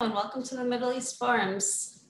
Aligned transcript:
and 0.00 0.14
welcome 0.14 0.44
to 0.44 0.54
the 0.54 0.62
Middle 0.62 0.92
East 0.92 1.18
Forum's 1.18 2.04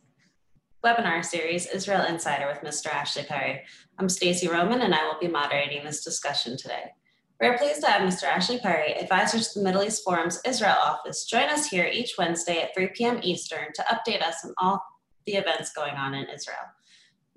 webinar 0.85 1.25
series, 1.25 1.67
Israel 1.69 2.05
Insider 2.05 2.47
with 2.47 2.61
Mr. 2.61 2.93
Ashley 2.93 3.23
Perry. 3.23 3.63
I'm 3.99 4.11
Stacey 4.11 4.47
Roman 4.47 4.83
and 4.83 4.95
I 4.95 5.07
will 5.07 5.19
be 5.19 5.27
moderating 5.27 5.87
this 5.87 6.05
discussion 6.05 6.59
today. 6.59 6.93
We're 7.41 7.57
pleased 7.57 7.81
to 7.81 7.87
have 7.87 8.03
Mr. 8.03 8.25
Ashley 8.25 8.59
Perry, 8.59 8.93
advisor 8.93 9.39
to 9.39 9.49
the 9.55 9.65
Middle 9.65 9.83
East 9.83 10.05
Forum's 10.05 10.39
Israel 10.45 10.77
office, 10.85 11.25
join 11.25 11.45
us 11.45 11.71
here 11.71 11.89
each 11.91 12.17
Wednesday 12.19 12.61
at 12.61 12.75
3 12.75 12.89
p.m. 12.89 13.21
Eastern 13.23 13.73
to 13.75 13.85
update 13.85 14.21
us 14.21 14.45
on 14.45 14.53
all 14.59 14.83
the 15.25 15.37
events 15.37 15.73
going 15.73 15.95
on 15.95 16.13
in 16.13 16.29
Israel. 16.29 16.59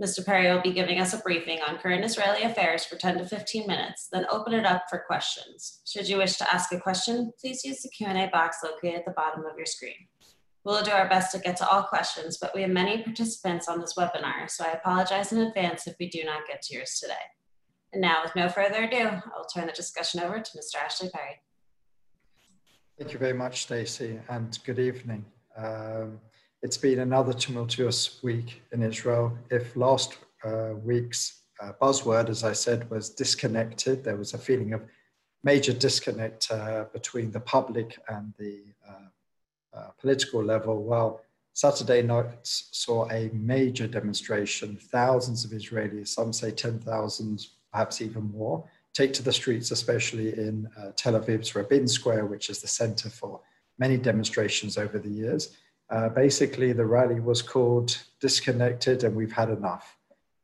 Mr. 0.04 0.26
Perry 0.26 0.54
will 0.54 0.62
be 0.62 0.74
giving 0.74 1.00
us 1.00 1.14
a 1.14 1.20
briefing 1.20 1.60
on 1.66 1.78
current 1.78 2.04
Israeli 2.04 2.44
affairs 2.44 2.84
for 2.84 2.98
10 2.98 3.20
to 3.20 3.26
15 3.26 3.68
minutes, 3.68 4.10
then 4.12 4.26
open 4.30 4.52
it 4.52 4.66
up 4.66 4.84
for 4.90 5.06
questions. 5.08 5.80
Should 5.88 6.10
you 6.10 6.18
wish 6.18 6.36
to 6.40 6.54
ask 6.54 6.74
a 6.74 6.80
question, 6.80 7.32
please 7.40 7.64
use 7.64 7.84
the 7.84 7.90
Q&A 7.90 8.30
box 8.34 8.58
located 8.62 9.00
at 9.00 9.06
the 9.06 9.12
bottom 9.12 9.46
of 9.46 9.56
your 9.56 9.66
screen. 9.66 10.08
We'll 10.64 10.84
do 10.84 10.92
our 10.92 11.10
best 11.10 11.32
to 11.32 11.40
get 11.40 11.56
to 11.58 11.68
all 11.68 11.84
questions, 11.84 12.38
but 12.40 12.54
we 12.54 12.62
have 12.62 12.70
many 12.70 13.02
participants 13.02 13.68
on 13.68 13.82
this 13.82 13.96
webinar, 13.96 14.48
so 14.48 14.64
I 14.64 14.74
apologize 14.74 15.32
in 15.32 15.40
advance 15.40 15.88
if 15.88 15.96
we 16.00 16.08
do 16.08 16.24
not 16.24 16.48
get 16.48 16.62
to 16.64 16.76
yours 16.76 17.00
today. 17.00 17.14
And 17.94 18.02
now, 18.02 18.22
with 18.24 18.36
no 18.36 18.48
further 18.48 18.84
ado, 18.84 19.10
I'll 19.36 19.48
turn 19.54 19.66
the 19.66 19.74
discussion 19.74 20.22
over 20.22 20.40
to 20.40 20.58
Mr. 20.58 20.82
Ashley 20.82 21.10
Perry. 21.10 21.42
Thank 22.98 23.12
you 23.12 23.20
very 23.20 23.34
much, 23.34 23.64
Stacey, 23.64 24.20
and 24.30 24.58
good 24.64 24.78
evening. 24.78 25.26
Um, 25.58 26.20
it's 26.62 26.78
been 26.78 27.00
another 27.00 27.34
tumultuous 27.34 28.22
week 28.22 28.62
in 28.72 28.84
Israel. 28.84 29.36
If 29.50 29.76
last 29.76 30.20
uh, 30.46 30.74
week's 30.84 31.42
uh, 31.60 31.72
buzzword, 31.82 32.30
as 32.30 32.44
I 32.44 32.54
said, 32.54 32.88
was 32.92 33.10
disconnected, 33.10 34.04
there 34.04 34.16
was 34.16 34.36
a 34.36 34.38
feeling 34.38 34.74
of 34.74 34.84
major 35.44 35.74
disconnect 35.74 36.52
uh, 36.52 36.86
between 36.94 37.32
the 37.32 37.40
public 37.40 37.98
and 38.08 38.32
the 38.38 38.64
uh, 38.88 39.10
political 40.00 40.44
level, 40.44 40.84
well, 40.84 41.22
Saturday 41.54 42.02
night 42.02 42.30
saw 42.44 43.10
a 43.12 43.30
major 43.34 43.88
demonstration. 43.88 44.78
Thousands 44.78 45.44
of 45.44 45.52
Israelis, 45.52 46.10
some 46.10 46.32
say 46.32 46.52
10,000, 46.52 47.48
perhaps 47.72 48.02
even 48.02 48.32
more, 48.32 48.64
take 48.94 49.14
to 49.14 49.24
the 49.24 49.34
streets, 49.34 49.72
especially 49.72 50.30
in 50.30 50.70
uh, 50.78 50.92
Tel 50.96 51.20
Aviv's 51.20 51.56
Rabin 51.56 51.88
Square, 51.88 52.26
which 52.26 52.50
is 52.50 52.62
the 52.62 52.68
center 52.68 53.10
for 53.10 53.42
many 53.78 53.98
demonstrations 53.98 54.78
over 54.78 54.98
the 55.00 55.10
years. 55.10 55.56
Uh, 55.90 56.08
basically, 56.10 56.72
the 56.72 56.86
rally 56.86 57.20
was 57.20 57.42
called 57.42 57.98
Disconnected 58.20 59.04
and 59.04 59.16
We've 59.16 59.32
Had 59.32 59.50
Enough. 59.50 59.98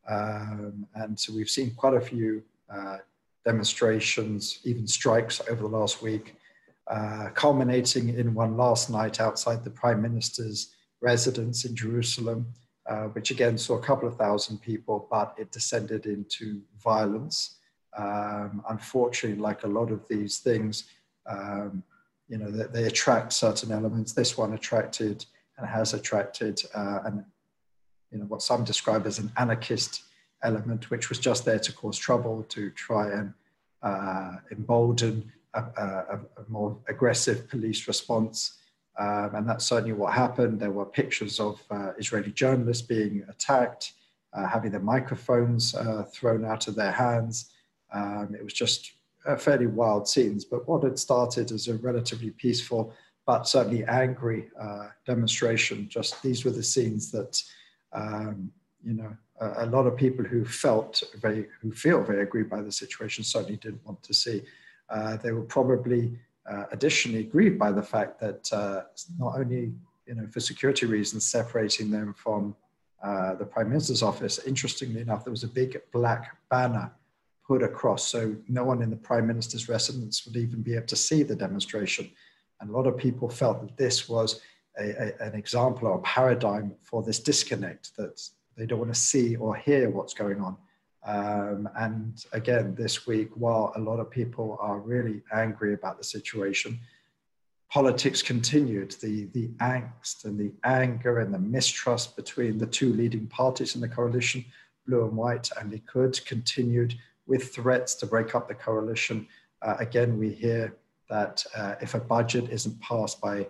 Um, 0.10 0.88
and 0.96 1.18
so 1.18 1.34
we've 1.34 1.50
seen 1.50 1.74
quite 1.76 1.94
a 1.94 2.02
few 2.02 2.44
uh, 2.70 2.98
demonstrations, 3.46 4.60
even 4.64 4.88
strikes 4.88 5.42
over 5.50 5.62
the 5.62 5.68
last 5.68 6.02
week 6.02 6.36
uh, 6.90 7.30
culminating 7.34 8.10
in 8.10 8.34
one 8.34 8.56
last 8.56 8.90
night 8.90 9.20
outside 9.20 9.64
the 9.64 9.70
Prime 9.70 10.02
Minister's 10.02 10.74
residence 11.02 11.66
in 11.66 11.76
Jerusalem, 11.76 12.48
uh, 12.88 13.06
which 13.08 13.32
again 13.32 13.58
saw 13.58 13.76
a 13.76 13.82
couple 13.82 14.08
of 14.08 14.16
thousand 14.16 14.62
people, 14.62 15.08
but 15.12 15.36
it 15.38 15.52
descended 15.52 16.06
into 16.06 16.62
violence. 16.82 17.58
Um, 17.98 18.64
unfortunately, 18.70 19.42
like 19.42 19.64
a 19.64 19.68
lot 19.68 19.92
of 19.92 20.08
these 20.08 20.38
things, 20.38 20.86
um, 21.26 21.84
you 22.28 22.38
know, 22.38 22.50
they, 22.50 22.68
they, 22.68 22.88
attract 22.88 23.34
certain 23.34 23.72
elements. 23.72 24.14
This 24.14 24.38
one 24.38 24.54
attracted 24.54 25.26
and 25.58 25.68
has 25.68 25.94
attracted 25.94 26.62
uh, 26.74 27.00
an, 27.06 27.26
you 28.12 28.20
know, 28.20 28.26
what 28.26 28.42
some 28.42 28.64
describe 28.64 29.06
as 29.06 29.20
an 29.20 29.32
anarchist 29.38 30.04
element, 30.44 30.90
which 30.90 31.10
was 31.10 31.20
just 31.20 31.44
there 31.44 31.60
to 31.60 31.74
cause 31.74 31.98
trouble, 31.98 32.44
to 32.50 32.70
try 32.72 33.12
and 33.12 33.34
uh, 33.82 34.36
embolden 34.52 35.32
a, 35.58 35.82
a, 35.82 36.20
a 36.42 36.50
more 36.50 36.78
aggressive 36.88 37.50
police 37.50 37.88
response. 37.88 38.58
Um, 39.00 39.36
and 39.36 39.50
that's 39.50 39.66
certainly 39.66 39.94
what 39.94 40.14
happened. 40.14 40.60
There 40.60 40.72
were 40.72 40.86
pictures 40.86 41.40
of 41.40 41.62
uh, 41.70 41.92
Israeli 41.98 42.32
journalists 42.32 42.86
being 42.86 43.24
attacked, 43.30 43.94
uh, 44.34 44.48
having 44.48 44.72
their 44.72 44.80
microphones 44.82 45.76
uh, 45.76 46.06
thrown 46.12 46.46
out 46.46 46.68
of 46.68 46.76
their 46.76 46.92
hands. 46.92 47.52
Um, 47.94 48.36
it 48.38 48.44
was 48.44 48.54
just 48.54 48.94
fairly 49.38 49.68
wild 49.68 50.08
scenes. 50.08 50.46
But 50.46 50.68
what 50.68 50.84
had 50.84 50.98
started 50.98 51.52
as 51.52 51.68
a 51.68 51.76
relatively 51.76 52.32
peaceful 52.32 52.94
but 53.28 53.46
certainly 53.46 53.84
angry 53.84 54.50
uh, 54.60 54.88
demonstration, 55.06 55.88
just 55.90 56.24
these 56.24 56.46
were 56.46 56.52
the 56.52 56.64
scenes 56.64 57.12
that, 57.12 57.44
um, 57.92 58.50
you 58.82 58.94
know, 58.94 59.16
a, 59.42 59.66
a, 59.66 59.68
lot 59.68 59.86
of 59.86 59.98
people 59.98 60.24
who 60.24 60.46
felt 60.46 61.04
very, 61.20 61.48
who 61.62 61.74
feel 61.74 62.02
very 62.02 62.24
aggrieved 62.24 62.50
by 62.50 62.62
the 62.62 62.72
situation 62.72 63.26
certainly 63.26 63.58
didn't 63.58 63.86
want 63.86 64.02
to 64.02 64.14
see. 64.14 64.44
Uh, 64.90 65.18
they 65.18 65.32
were 65.32 65.44
probably 65.44 66.18
uh, 66.50 66.66
additionally 66.72 67.20
aggrieved 67.20 67.60
by 67.60 67.72
the 67.72 67.84
fact 67.84 68.20
that 68.20 68.52
uh, 68.54 68.82
not 69.20 69.38
only, 69.38 69.74
you 70.06 70.16
know, 70.16 70.28
for 70.28 70.40
security 70.40 70.86
reasons, 70.86 71.26
separating 71.26 71.92
them 71.92 72.14
from 72.14 72.56
uh, 73.04 73.36
the 73.36 73.46
Prime 73.46 73.70
Minister's 73.70 74.02
office, 74.02 74.40
interestingly 74.46 75.02
enough, 75.02 75.24
there 75.24 75.32
was 75.32 75.44
a 75.44 75.48
big 75.48 75.82
black 75.92 76.38
banner 76.50 76.92
put 77.46 77.64
across 77.64 78.06
so 78.06 78.36
no 78.48 78.64
one 78.64 78.82
in 78.82 78.90
the 78.90 78.96
Prime 78.96 79.26
Minister's 79.26 79.70
residence 79.70 80.26
would 80.26 80.36
even 80.36 80.62
be 80.62 80.76
able 80.76 80.88
to 80.88 80.96
see 80.96 81.24
the 81.24 81.36
demonstration. 81.36 82.10
And 82.60 82.70
a 82.70 82.74
lot 82.74 82.88
of 82.88 82.98
people 82.98 83.30
felt 83.30 83.62
that 83.62 83.78
this 83.78 84.10
was 84.10 84.42
a, 84.80 84.90
a, 84.90 85.28
an 85.28 85.36
example 85.36 85.88
or 85.88 85.96
a 85.96 86.02
paradigm 86.02 86.74
for 86.84 87.04
this 87.04 87.20
disconnect 87.20 87.96
that 87.98 88.22
they 88.58 88.66
don't 88.66 88.80
want 88.80 88.94
to 88.94 89.00
see 89.00 89.36
or 89.36 89.56
hear 89.56 89.90
what's 89.90 90.14
going 90.14 90.42
on. 90.42 90.58
Um, 91.06 91.70
and 91.78 92.24
again, 92.34 92.76
this 92.76 93.08
week, 93.08 93.30
while 93.36 93.72
a 93.76 93.80
lot 93.80 94.00
of 94.00 94.10
people 94.10 94.58
are 94.60 94.80
really 94.80 95.22
angry 95.32 95.74
about 95.74 95.98
the 95.98 96.04
situation, 96.04 96.80
politics 97.70 98.22
continued. 98.22 98.92
The, 99.02 99.26
the 99.34 99.50
angst 99.60 100.26
and 100.26 100.40
the 100.40 100.52
anger 100.64 101.20
and 101.20 101.34
the 101.34 101.40
mistrust 101.40 102.16
between 102.16 102.58
the 102.58 102.66
two 102.66 102.94
leading 102.94 103.28
parties 103.28 103.76
in 103.76 103.82
the 103.82 103.88
coalition, 103.88 104.46
Blue 104.88 105.06
and 105.06 105.16
White 105.16 105.50
and 105.60 105.72
Likud, 105.72 106.26
continued 106.26 106.96
with 107.26 107.54
threats 107.54 107.96
to 107.96 108.06
break 108.06 108.36
up 108.36 108.48
the 108.48 108.56
coalition. 108.56 109.28
Uh, 109.62 109.76
again, 109.80 110.18
we 110.18 110.32
hear 110.32 110.76
that 111.10 111.46
uh, 111.56 111.76
if 111.82 111.94
a 111.94 112.00
budget 112.00 112.50
isn't 112.50 112.80
passed 112.82 113.20
by, 113.22 113.48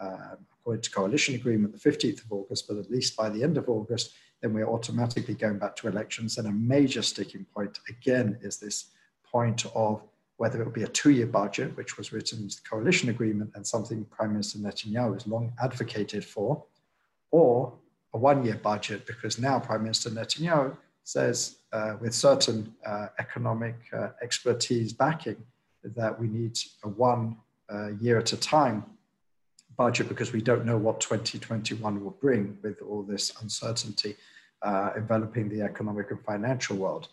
uh, 0.00 0.36
according 0.60 0.82
to 0.82 0.90
coalition 0.90 1.34
agreement, 1.34 1.72
the 1.72 1.90
15th 1.90 2.24
of 2.24 2.32
August, 2.32 2.68
but 2.68 2.76
at 2.76 2.90
least 2.90 3.16
by 3.16 3.28
the 3.28 3.42
end 3.42 3.56
of 3.56 3.68
August, 3.68 4.12
then 4.42 4.52
we're 4.52 4.68
automatically 4.68 5.34
going 5.34 5.58
back 5.58 5.76
to 5.76 5.88
elections. 5.88 6.38
And 6.38 6.46
a 6.46 6.52
major 6.52 7.02
sticking 7.02 7.46
point, 7.54 7.78
again, 7.88 8.38
is 8.42 8.58
this 8.58 8.86
point 9.24 9.66
of 9.74 10.02
whether 10.36 10.60
it 10.60 10.64
will 10.64 10.72
be 10.72 10.82
a 10.82 10.88
two-year 10.88 11.26
budget, 11.26 11.76
which 11.76 11.96
was 11.96 12.12
written 12.12 12.40
into 12.40 12.56
the 12.56 12.68
coalition 12.68 13.08
agreement 13.08 13.50
and 13.54 13.66
something 13.66 14.04
Prime 14.04 14.32
Minister 14.32 14.58
Netanyahu 14.58 15.14
has 15.14 15.26
long 15.26 15.52
advocated 15.62 16.24
for, 16.24 16.62
or 17.30 17.72
a 18.12 18.18
one-year 18.18 18.60
budget, 18.62 19.06
because 19.06 19.38
now 19.38 19.58
Prime 19.58 19.82
Minister 19.82 20.10
Netanyahu 20.10 20.76
says 21.04 21.56
uh, 21.72 21.96
with 22.00 22.14
certain 22.14 22.74
uh, 22.84 23.06
economic 23.18 23.76
uh, 23.92 24.08
expertise 24.22 24.92
backing 24.92 25.36
that 25.82 26.18
we 26.18 26.26
need 26.26 26.58
a 26.82 26.88
one 26.88 27.36
uh, 27.72 27.88
year 28.00 28.18
at 28.18 28.32
a 28.32 28.36
time 28.36 28.84
budget 29.76 30.08
because 30.08 30.32
we 30.32 30.40
don't 30.40 30.64
know 30.64 30.76
what 30.76 31.00
2021 31.00 32.02
will 32.02 32.16
bring 32.20 32.58
with 32.62 32.80
all 32.82 33.02
this 33.02 33.32
uncertainty 33.42 34.16
uh, 34.62 34.90
enveloping 34.96 35.48
the 35.48 35.62
economic 35.62 36.10
and 36.10 36.22
financial 36.24 36.76
world. 36.76 37.08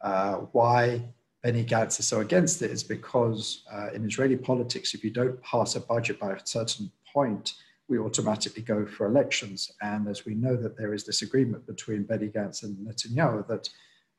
Uh, 0.00 0.36
why 0.52 1.02
Benny 1.42 1.64
Gantz 1.64 2.00
is 2.00 2.08
so 2.08 2.20
against 2.20 2.62
it 2.62 2.70
is 2.70 2.82
because 2.82 3.64
uh, 3.72 3.90
in 3.92 4.04
Israeli 4.04 4.36
politics, 4.36 4.94
if 4.94 5.04
you 5.04 5.10
don't 5.10 5.40
pass 5.42 5.76
a 5.76 5.80
budget 5.80 6.18
by 6.18 6.32
a 6.32 6.46
certain 6.46 6.90
point, 7.12 7.54
we 7.88 7.98
automatically 7.98 8.62
go 8.62 8.86
for 8.86 9.06
elections. 9.06 9.70
And 9.82 10.08
as 10.08 10.24
we 10.24 10.34
know 10.34 10.56
that 10.56 10.76
there 10.78 10.94
is 10.94 11.04
this 11.04 11.22
agreement 11.22 11.66
between 11.66 12.04
Benny 12.04 12.28
Gantz 12.28 12.62
and 12.62 12.76
Netanyahu 12.78 13.46
that 13.48 13.68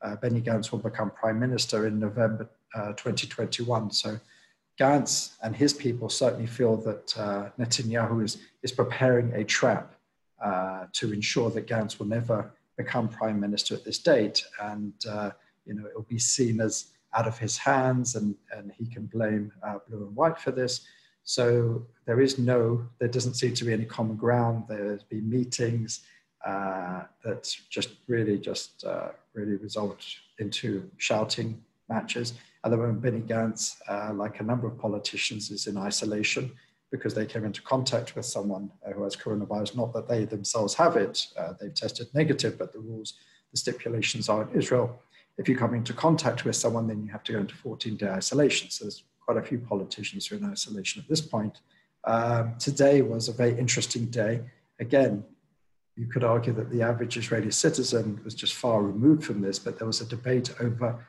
uh, 0.04 0.16
Benny 0.18 0.42
Gantz 0.42 0.72
will 0.72 0.80
become 0.80 1.10
prime 1.12 1.40
minister 1.40 1.88
in 1.88 2.00
November 2.00 2.50
uh, 2.76 2.94
2021. 2.94 3.92
So 3.92 4.20
Gantz 4.80 5.36
and 5.42 5.56
his 5.56 5.74
people 5.74 6.10
certainly 6.10 6.48
feel 6.48 6.76
that 6.78 7.18
uh, 7.18 7.50
Netanyahu 7.58 8.24
is, 8.24 8.38
is 8.62 8.72
preparing 8.72 9.34
a 9.34 9.44
trap 9.44 9.96
uh, 10.44 10.86
to 10.94 11.14
ensure 11.14 11.50
that 11.52 11.68
Gantz 11.68 11.98
will 11.98 12.08
never 12.08 12.52
become 12.78 13.08
prime 13.08 13.40
minister 13.40 13.74
at 13.74 13.86
this 13.86 14.00
date. 14.00 14.44
And, 14.62 14.94
uh, 15.10 15.32
you 15.66 15.74
know, 15.74 15.86
it 15.86 15.96
will 15.96 16.04
be 16.04 16.20
seen 16.20 16.60
as 16.60 16.88
out 17.14 17.28
of 17.28 17.38
his 17.40 17.58
hands 17.58 18.16
and, 18.16 18.36
and 18.56 18.72
he 18.78 18.86
can 18.86 19.06
blame 19.06 19.52
uh, 19.66 19.80
blue 19.88 20.06
and 20.06 20.16
white 20.16 20.38
for 20.38 20.52
this. 20.52 20.82
So 21.24 21.86
there 22.06 22.20
is 22.20 22.38
no, 22.38 22.86
there 23.00 23.08
doesn't 23.08 23.36
seem 23.36 23.54
to 23.56 23.66
be 23.66 23.74
any 23.74 23.86
common 23.86 24.18
ground. 24.18 24.66
There's 24.68 25.04
been 25.04 25.30
meetings 25.30 26.02
uh, 26.46 27.04
that 27.24 27.56
just 27.70 27.90
really 28.08 28.38
just 28.38 28.84
uh, 28.84 29.10
really 29.34 29.56
result 29.56 30.06
into 30.38 30.88
shouting 30.98 31.64
matches. 31.90 32.34
At 32.66 32.72
the 32.72 32.78
moment, 32.78 33.00
Benny 33.00 33.22
Gantz, 33.22 33.76
uh, 33.88 34.12
like 34.12 34.40
a 34.40 34.44
number 34.44 34.66
of 34.66 34.76
politicians, 34.80 35.52
is 35.52 35.68
in 35.68 35.78
isolation 35.78 36.52
because 36.92 37.14
they 37.14 37.28
came 37.28 37.46
into 37.46 37.62
contact 37.62 38.16
with 38.16 38.26
someone 38.26 38.72
who 38.92 39.04
has 39.04 39.16
coronavirus. 39.16 39.76
Not 39.76 39.94
that 39.94 40.08
they 40.08 40.26
themselves 40.26 40.74
have 40.74 40.98
it, 40.98 41.28
uh, 41.38 41.54
they've 41.60 41.74
tested 41.74 42.08
negative, 42.16 42.58
but 42.58 42.74
the 42.74 42.80
rules, 42.80 43.14
the 43.52 43.58
stipulations 43.58 44.30
are 44.30 44.42
in 44.44 44.58
Israel. 44.58 45.00
If 45.38 45.48
you 45.48 45.56
come 45.56 45.76
into 45.76 45.94
contact 45.94 46.44
with 46.44 46.56
someone, 46.56 46.88
then 46.88 47.04
you 47.04 47.12
have 47.12 47.24
to 47.26 47.34
go 47.34 47.40
into 47.40 47.54
14 47.54 47.98
day 47.98 48.08
isolation. 48.08 48.72
So 48.72 48.86
there's 48.86 49.04
quite 49.24 49.38
a 49.38 49.44
few 49.44 49.60
politicians 49.60 50.26
who 50.26 50.36
are 50.36 50.40
in 50.40 50.46
isolation 50.46 51.04
at 51.04 51.08
this 51.08 51.22
point. 51.22 51.60
Um, 52.06 52.56
today 52.58 53.04
was 53.04 53.28
a 53.28 53.34
very 53.34 53.58
interesting 53.60 54.06
day. 54.06 54.42
Again, 54.80 55.24
you 55.96 56.08
could 56.08 56.24
argue 56.24 56.54
that 56.54 56.72
the 56.72 56.82
average 56.82 57.16
Israeli 57.16 57.52
citizen 57.52 58.20
was 58.24 58.34
just 58.34 58.56
far 58.56 58.82
removed 58.82 59.24
from 59.24 59.42
this, 59.42 59.60
but 59.60 59.78
there 59.78 59.88
was 59.88 60.02
a 60.02 60.06
debate 60.06 60.54
over, 60.60 61.06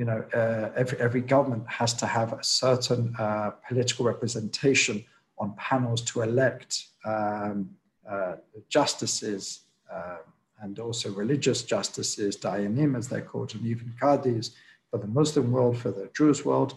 you 0.00 0.06
know, 0.06 0.24
uh, 0.32 0.70
every, 0.76 0.98
every 0.98 1.20
government 1.20 1.62
has 1.68 1.92
to 1.92 2.06
have 2.06 2.32
a 2.32 2.42
certain 2.42 3.14
uh, 3.18 3.50
political 3.68 4.06
representation 4.06 5.04
on 5.38 5.54
panels 5.58 6.00
to 6.00 6.22
elect 6.22 6.86
um, 7.04 7.68
uh, 8.10 8.36
justices 8.70 9.60
um, 9.94 10.20
and 10.62 10.78
also 10.78 11.12
religious 11.12 11.62
justices, 11.64 12.34
dayanim 12.38 12.96
as 12.96 13.08
they're 13.08 13.20
called, 13.20 13.54
and 13.54 13.66
even 13.66 13.92
qadis 14.00 14.52
for 14.90 14.96
the 14.96 15.06
Muslim 15.06 15.52
world, 15.52 15.76
for 15.76 15.90
the 15.90 16.08
Jewish 16.16 16.46
world. 16.46 16.72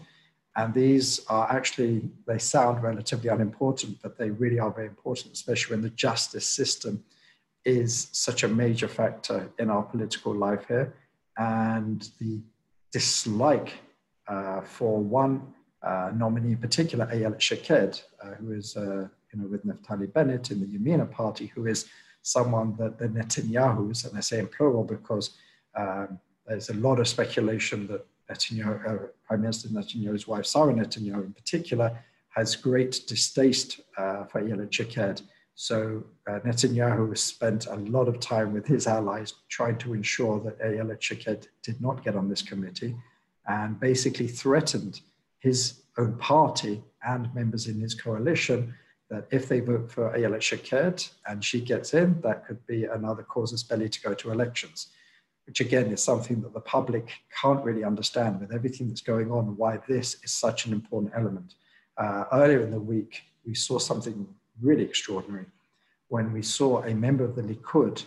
And 0.56 0.74
these 0.74 1.24
are 1.30 1.50
actually, 1.50 2.10
they 2.26 2.36
sound 2.38 2.82
relatively 2.82 3.30
unimportant, 3.30 4.02
but 4.02 4.18
they 4.18 4.28
really 4.28 4.58
are 4.58 4.70
very 4.70 4.88
important, 4.88 5.32
especially 5.32 5.76
when 5.76 5.82
the 5.82 5.96
justice 6.06 6.46
system 6.46 7.02
is 7.64 8.08
such 8.12 8.42
a 8.42 8.48
major 8.48 8.86
factor 8.86 9.48
in 9.58 9.70
our 9.70 9.82
political 9.82 10.34
life 10.34 10.66
here. 10.68 10.92
And 11.38 12.06
the 12.20 12.42
dislike 12.94 13.72
uh, 14.28 14.60
for 14.60 15.00
one 15.00 15.42
uh, 15.82 16.12
nominee 16.14 16.52
in 16.52 16.58
particular, 16.58 17.06
Ayelet 17.06 17.40
Shaked, 17.40 18.04
uh, 18.22 18.34
who 18.38 18.52
is 18.52 18.76
you 18.76 19.10
know, 19.34 19.48
with 19.48 19.66
Naftali 19.66 20.10
Bennett 20.12 20.52
in 20.52 20.60
the 20.60 20.66
Yamina 20.66 21.10
party, 21.10 21.46
who 21.54 21.66
is 21.66 21.86
someone 22.22 22.76
that 22.78 22.96
the 22.96 23.08
Netanyahus, 23.08 24.08
and 24.08 24.16
I 24.16 24.20
say 24.20 24.38
in 24.38 24.46
plural 24.46 24.84
because 24.84 25.36
um, 25.74 26.20
there's 26.46 26.70
a 26.70 26.74
lot 26.74 27.00
of 27.00 27.08
speculation 27.08 27.88
that 27.88 28.06
Netanyahu, 28.30 28.88
uh, 28.88 29.06
Prime 29.26 29.40
Minister 29.40 29.68
Netanyahu's 29.68 30.28
wife, 30.28 30.46
Sarah 30.46 30.72
Netanyahu 30.72 31.24
in 31.26 31.32
particular, 31.32 31.98
has 32.28 32.54
great 32.54 33.00
distaste 33.08 33.80
uh, 33.98 34.24
for 34.24 34.40
Ayelet 34.40 34.72
Shaked. 34.72 35.22
So 35.54 36.02
uh, 36.28 36.40
Netanyahu 36.40 37.16
spent 37.16 37.66
a 37.66 37.76
lot 37.76 38.08
of 38.08 38.18
time 38.18 38.52
with 38.52 38.66
his 38.66 38.86
allies 38.86 39.34
trying 39.48 39.78
to 39.78 39.94
ensure 39.94 40.40
that 40.40 40.60
Ayelet 40.60 41.00
Shaked 41.00 41.48
did 41.62 41.80
not 41.80 42.04
get 42.04 42.16
on 42.16 42.28
this 42.28 42.42
committee 42.42 42.96
and 43.46 43.78
basically 43.78 44.26
threatened 44.26 45.00
his 45.38 45.82
own 45.96 46.16
party 46.18 46.82
and 47.06 47.32
members 47.34 47.68
in 47.68 47.78
his 47.78 47.94
coalition 47.94 48.74
that 49.10 49.28
if 49.30 49.48
they 49.48 49.60
vote 49.60 49.92
for 49.92 50.10
Ayelet 50.16 50.42
Shaked 50.42 51.12
and 51.28 51.44
she 51.44 51.60
gets 51.60 51.94
in, 51.94 52.20
that 52.22 52.46
could 52.46 52.66
be 52.66 52.84
another 52.84 53.22
casus 53.22 53.62
belli 53.62 53.88
to 53.88 54.02
go 54.02 54.14
to 54.14 54.32
elections, 54.32 54.88
which 55.46 55.60
again 55.60 55.92
is 55.92 56.02
something 56.02 56.40
that 56.40 56.52
the 56.52 56.60
public 56.60 57.12
can't 57.40 57.62
really 57.62 57.84
understand 57.84 58.40
with 58.40 58.52
everything 58.52 58.88
that's 58.88 59.02
going 59.02 59.30
on, 59.30 59.56
why 59.56 59.78
this 59.86 60.16
is 60.24 60.32
such 60.32 60.66
an 60.66 60.72
important 60.72 61.12
element. 61.14 61.54
Uh, 61.96 62.24
earlier 62.32 62.62
in 62.62 62.72
the 62.72 62.80
week, 62.80 63.22
we 63.46 63.54
saw 63.54 63.78
something 63.78 64.26
really 64.60 64.84
extraordinary 64.84 65.46
when 66.08 66.32
we 66.32 66.42
saw 66.42 66.82
a 66.84 66.94
member 66.94 67.24
of 67.24 67.34
the 67.34 67.42
Likud, 67.42 68.04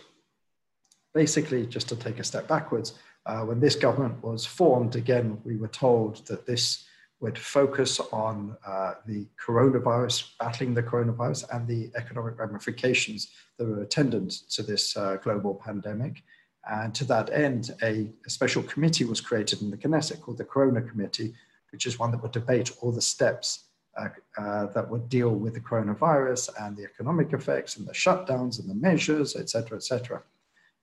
basically, 1.14 1.66
just 1.66 1.88
to 1.88 1.96
take 1.96 2.18
a 2.18 2.24
step 2.24 2.48
backwards, 2.48 2.94
uh, 3.26 3.40
when 3.40 3.60
this 3.60 3.76
government 3.76 4.22
was 4.22 4.46
formed, 4.46 4.96
again, 4.96 5.38
we 5.44 5.56
were 5.56 5.68
told 5.68 6.26
that 6.26 6.46
this 6.46 6.86
would 7.20 7.36
focus 7.36 8.00
on 8.12 8.56
uh, 8.64 8.94
the 9.06 9.26
coronavirus, 9.44 10.30
battling 10.38 10.72
the 10.72 10.82
coronavirus, 10.82 11.44
and 11.52 11.66
the 11.66 11.90
economic 11.96 12.38
ramifications 12.38 13.32
that 13.58 13.66
were 13.66 13.82
attendant 13.82 14.30
to 14.48 14.62
this 14.62 14.96
uh, 14.96 15.16
global 15.16 15.54
pandemic. 15.54 16.22
And 16.70 16.94
to 16.94 17.04
that 17.06 17.30
end, 17.30 17.74
a, 17.82 18.08
a, 18.26 18.30
special 18.30 18.62
committee 18.62 19.04
was 19.04 19.20
created 19.20 19.62
in 19.62 19.70
the 19.70 19.76
Knesset 19.76 20.20
called 20.20 20.38
the 20.38 20.44
Corona 20.44 20.82
Committee, 20.82 21.34
which 21.72 21.86
is 21.86 21.98
one 21.98 22.10
that 22.12 22.22
would 22.22 22.32
debate 22.32 22.70
all 22.80 22.92
the 22.92 23.00
steps 23.00 23.67
uh, 23.98 24.08
uh, 24.40 24.66
that 24.66 24.88
would 24.88 25.08
deal 25.08 25.30
with 25.30 25.54
the 25.54 25.60
coronavirus 25.60 26.50
and 26.60 26.76
the 26.76 26.84
economic 26.84 27.32
effects 27.32 27.76
and 27.76 27.86
the 27.86 27.92
shutdowns 27.92 28.60
and 28.60 28.70
the 28.70 28.74
measures, 28.74 29.34
et 29.34 29.50
cetera, 29.50 29.76
et 29.76 29.82
cetera. 29.82 30.22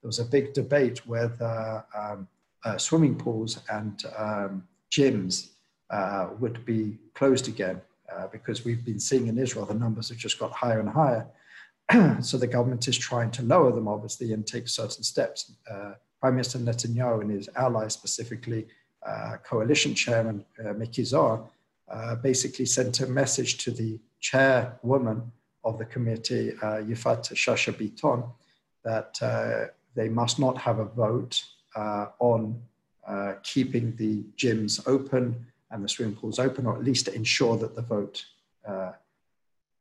There 0.01 0.07
was 0.07 0.19
a 0.19 0.25
big 0.25 0.53
debate 0.53 1.05
whether 1.07 1.85
um, 1.97 2.27
uh, 2.65 2.77
swimming 2.77 3.15
pools 3.15 3.59
and 3.69 4.03
um, 4.17 4.67
gyms 4.91 5.51
uh, 5.91 6.29
would 6.39 6.65
be 6.65 6.97
closed 7.13 7.47
again 7.47 7.79
uh, 8.13 8.27
because 8.27 8.65
we've 8.65 8.83
been 8.83 8.99
seeing 8.99 9.27
in 9.27 9.37
Israel 9.37 9.65
the 9.65 9.73
numbers 9.73 10.09
have 10.09 10.17
just 10.17 10.37
got 10.37 10.51
higher 10.51 10.81
and 10.81 10.89
higher. 10.89 11.25
so 12.21 12.37
the 12.37 12.47
government 12.47 12.87
is 12.87 12.97
trying 12.97 13.31
to 13.31 13.43
lower 13.43 13.71
them, 13.71 13.87
obviously, 13.87 14.33
and 14.33 14.45
take 14.45 14.67
certain 14.67 15.03
steps. 15.03 15.53
Uh, 15.71 15.93
Prime 16.19 16.35
Minister 16.35 16.59
Netanyahu 16.59 17.21
and 17.21 17.31
his 17.31 17.47
allies, 17.55 17.93
specifically 17.93 18.67
coalition 19.43 19.93
chairman 19.93 20.43
Miki 20.75 21.03
Zohar, 21.03 21.47
uh, 21.89 22.15
basically 22.15 22.65
sent 22.65 22.99
a 23.01 23.07
message 23.07 23.57
to 23.63 23.71
the 23.71 23.99
chairwoman 24.19 25.31
of 25.63 25.77
the 25.77 25.85
committee, 25.85 26.53
uh, 26.61 26.81
Yifat 26.81 27.31
Shasha 27.33 27.73
Biton, 27.73 28.29
that 28.83 29.17
uh, 29.21 29.71
they 29.95 30.09
must 30.09 30.39
not 30.39 30.57
have 30.57 30.79
a 30.79 30.85
vote 30.85 31.43
uh, 31.75 32.07
on 32.19 32.61
uh, 33.07 33.33
keeping 33.43 33.95
the 33.97 34.23
gyms 34.37 34.81
open 34.87 35.45
and 35.71 35.83
the 35.83 35.89
swimming 35.89 36.15
pools 36.15 36.39
open, 36.39 36.65
or 36.65 36.75
at 36.75 36.83
least 36.83 37.07
ensure 37.07 37.57
that 37.57 37.75
the 37.75 37.81
vote 37.81 38.25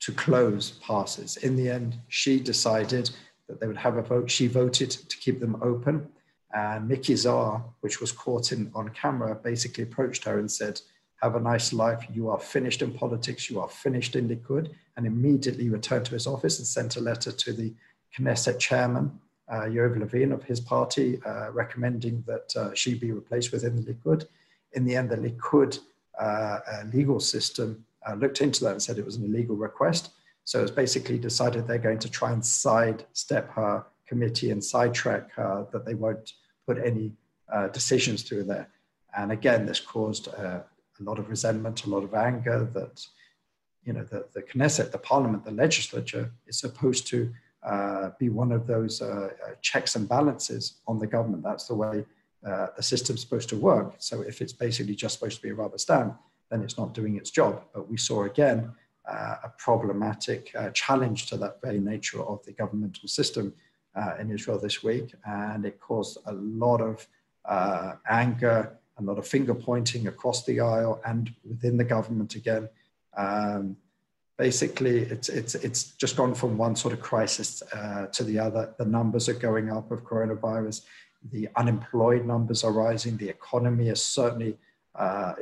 to 0.04 0.12
close 0.12 0.72
passes. 0.82 1.38
In 1.38 1.56
the 1.56 1.70
end, 1.70 1.96
she 2.08 2.38
decided 2.38 3.10
that 3.48 3.58
they 3.58 3.66
would 3.66 3.76
have 3.78 3.96
a 3.96 4.02
vote. 4.02 4.30
She 4.30 4.48
voted 4.48 4.90
to 4.90 5.16
keep 5.16 5.40
them 5.40 5.56
open. 5.62 6.08
And 6.52 6.86
Miki 6.86 7.16
Zohar, 7.16 7.64
which 7.80 8.00
was 8.00 8.12
caught 8.12 8.52
in 8.52 8.70
on 8.74 8.90
camera, 8.90 9.34
basically 9.34 9.84
approached 9.84 10.24
her 10.24 10.38
and 10.38 10.50
said, 10.50 10.80
have 11.24 11.36
a 11.36 11.40
nice 11.40 11.72
life. 11.72 12.06
You 12.12 12.28
are 12.28 12.38
finished 12.38 12.82
in 12.82 12.92
politics. 12.92 13.48
You 13.50 13.58
are 13.60 13.68
finished 13.68 14.14
in 14.14 14.28
Likud. 14.28 14.70
And 14.96 15.06
immediately 15.06 15.70
returned 15.70 16.04
to 16.06 16.12
his 16.12 16.26
office 16.26 16.58
and 16.58 16.66
sent 16.66 16.96
a 16.96 17.00
letter 17.00 17.32
to 17.32 17.52
the 17.52 17.72
Knesset 18.14 18.58
chairman, 18.58 19.06
uh, 19.52 19.66
Levin 19.66 20.32
of 20.32 20.44
his 20.44 20.60
party, 20.60 21.20
uh, 21.24 21.50
recommending 21.50 22.22
that 22.26 22.54
uh, 22.56 22.74
she 22.74 22.94
be 22.94 23.10
replaced 23.10 23.52
within 23.52 23.74
the 23.74 23.82
Likud. 23.82 24.26
In 24.72 24.84
the 24.84 24.94
end, 24.94 25.08
the 25.10 25.16
Likud 25.16 25.80
uh, 26.20 26.24
uh, 26.24 26.84
legal 26.92 27.18
system 27.18 27.84
uh, 28.06 28.14
looked 28.14 28.40
into 28.42 28.62
that 28.64 28.72
and 28.72 28.82
said 28.82 28.98
it 28.98 29.04
was 29.04 29.16
an 29.16 29.24
illegal 29.24 29.56
request. 29.56 30.10
So 30.44 30.60
it's 30.62 30.70
basically 30.70 31.18
decided 31.18 31.66
they're 31.66 31.78
going 31.78 32.04
to 32.06 32.10
try 32.10 32.32
and 32.32 32.44
sidestep 32.44 33.50
her 33.52 33.86
committee 34.06 34.50
and 34.50 34.62
sidetrack 34.62 35.32
her, 35.32 35.66
that 35.72 35.86
they 35.86 35.94
won't 35.94 36.34
put 36.66 36.76
any 36.78 37.14
uh, 37.50 37.68
decisions 37.68 38.22
through 38.22 38.44
there. 38.44 38.68
And 39.16 39.32
again, 39.32 39.64
this 39.64 39.80
caused 39.80 40.28
a 41.00 41.02
lot 41.02 41.18
of 41.18 41.28
resentment, 41.28 41.84
a 41.84 41.90
lot 41.90 42.04
of 42.04 42.14
anger 42.14 42.68
that, 42.74 43.06
you 43.84 43.92
know, 43.92 44.04
the, 44.04 44.26
the 44.32 44.42
Knesset, 44.42 44.90
the 44.92 44.98
parliament, 44.98 45.44
the 45.44 45.50
legislature 45.50 46.30
is 46.46 46.58
supposed 46.58 47.06
to 47.08 47.32
uh, 47.64 48.10
be 48.18 48.28
one 48.28 48.52
of 48.52 48.66
those 48.66 49.00
uh, 49.00 49.06
uh, 49.06 49.50
checks 49.62 49.96
and 49.96 50.08
balances 50.08 50.74
on 50.86 50.98
the 50.98 51.06
government. 51.06 51.42
That's 51.42 51.66
the 51.66 51.74
way 51.74 52.04
uh, 52.46 52.66
the 52.76 52.82
system's 52.82 53.22
supposed 53.22 53.48
to 53.48 53.56
work. 53.56 53.94
So 53.98 54.20
if 54.20 54.42
it's 54.42 54.52
basically 54.52 54.94
just 54.94 55.14
supposed 55.18 55.36
to 55.36 55.42
be 55.42 55.48
a 55.48 55.54
rubber 55.54 55.78
stamp, 55.78 56.18
then 56.50 56.62
it's 56.62 56.76
not 56.76 56.92
doing 56.92 57.16
its 57.16 57.30
job. 57.30 57.62
But 57.74 57.88
we 57.88 57.96
saw 57.96 58.24
again 58.24 58.70
uh, 59.10 59.36
a 59.44 59.48
problematic 59.56 60.52
uh, 60.54 60.70
challenge 60.70 61.26
to 61.30 61.36
that 61.38 61.60
very 61.62 61.80
nature 61.80 62.22
of 62.22 62.44
the 62.44 62.52
governmental 62.52 63.08
system 63.08 63.54
in 64.18 64.28
Israel 64.30 64.58
this 64.58 64.82
week. 64.82 65.14
And 65.24 65.64
it 65.64 65.80
caused 65.80 66.18
a 66.26 66.32
lot 66.32 66.80
of 66.80 67.06
anger 68.10 68.76
a 68.98 69.02
lot 69.02 69.18
of 69.18 69.26
finger 69.26 69.54
pointing 69.54 70.06
across 70.06 70.44
the 70.44 70.60
aisle 70.60 71.00
and 71.04 71.32
within 71.48 71.76
the 71.76 71.84
government 71.84 72.34
again. 72.34 72.68
Um, 73.16 73.76
basically, 74.36 75.00
it's, 75.00 75.28
it's, 75.28 75.54
it's 75.56 75.92
just 75.92 76.16
gone 76.16 76.34
from 76.34 76.56
one 76.56 76.76
sort 76.76 76.94
of 76.94 77.00
crisis 77.00 77.62
uh, 77.72 78.06
to 78.06 78.24
the 78.24 78.38
other. 78.38 78.74
The 78.78 78.84
numbers 78.84 79.28
are 79.28 79.34
going 79.34 79.70
up 79.70 79.90
of 79.90 80.04
coronavirus. 80.04 80.82
The 81.32 81.48
unemployed 81.56 82.24
numbers 82.24 82.64
are 82.64 82.72
rising. 82.72 83.16
The 83.16 83.28
economy 83.28 83.88
is 83.88 84.02
certainly 84.02 84.56
uh, 84.94 85.34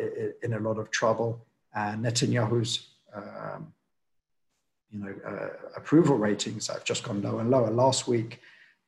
in 0.42 0.54
a 0.54 0.58
lot 0.58 0.78
of 0.78 0.90
trouble. 0.90 1.44
And 1.74 2.04
Netanyahu's 2.04 2.88
um, 3.14 3.72
you 4.90 4.98
know, 4.98 5.14
uh, 5.26 5.48
approval 5.76 6.16
ratings 6.16 6.68
have 6.68 6.84
just 6.84 7.02
gone 7.02 7.22
lower 7.22 7.40
and 7.40 7.50
lower. 7.50 7.70
Last 7.70 8.06
week, 8.06 8.40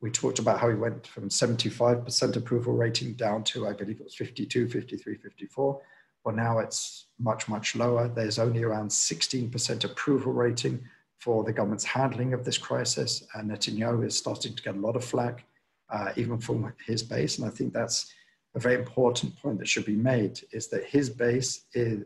we 0.05 0.11
talked 0.11 0.39
about 0.39 0.61
how 0.61 0.69
he 0.69 0.75
went 0.75 1.07
from 1.07 1.31
75% 1.31 2.37
approval 2.37 2.75
rating 2.75 3.15
down 3.15 3.43
to, 3.45 3.67
I 3.67 3.73
believe 3.73 4.01
it 4.01 4.05
was 4.05 4.15
52, 4.15 4.69
53, 4.69 5.15
54. 5.15 5.81
Well, 6.23 6.37
now 6.37 6.59
it's 6.59 7.07
much, 7.19 7.49
much 7.49 7.75
lower. 7.75 8.09
There's 8.09 8.39
only 8.39 8.65
around 8.65 8.91
16% 8.91 9.85
approval 9.85 10.35
rating 10.35 10.85
for 11.17 11.43
the 11.43 11.55
government's 11.55 11.87
handling 11.87 12.35
of 12.35 12.45
this 12.45 12.59
crisis. 12.59 13.27
And 13.33 13.51
Netanyahu 13.51 14.05
is 14.05 14.19
starting 14.19 14.55
to 14.55 14.63
get 14.63 14.77
a 14.77 14.79
lot 14.79 14.95
of 14.95 15.03
flack, 15.03 15.47
uh, 15.89 16.13
even 16.17 16.39
from 16.39 16.71
his 16.87 17.03
base. 17.03 17.39
And 17.39 17.49
I 17.49 17.51
think 17.51 17.73
that's 17.73 18.13
a 18.55 18.61
very 18.61 18.75
important 18.75 19.35
point 19.41 19.59
that 19.59 19.69
should 19.69 19.87
be 19.87 19.97
made 19.97 20.39
is 20.53 20.67
that 20.67 20.85
his 20.85 21.09
base 21.09 21.63
is, 21.73 22.05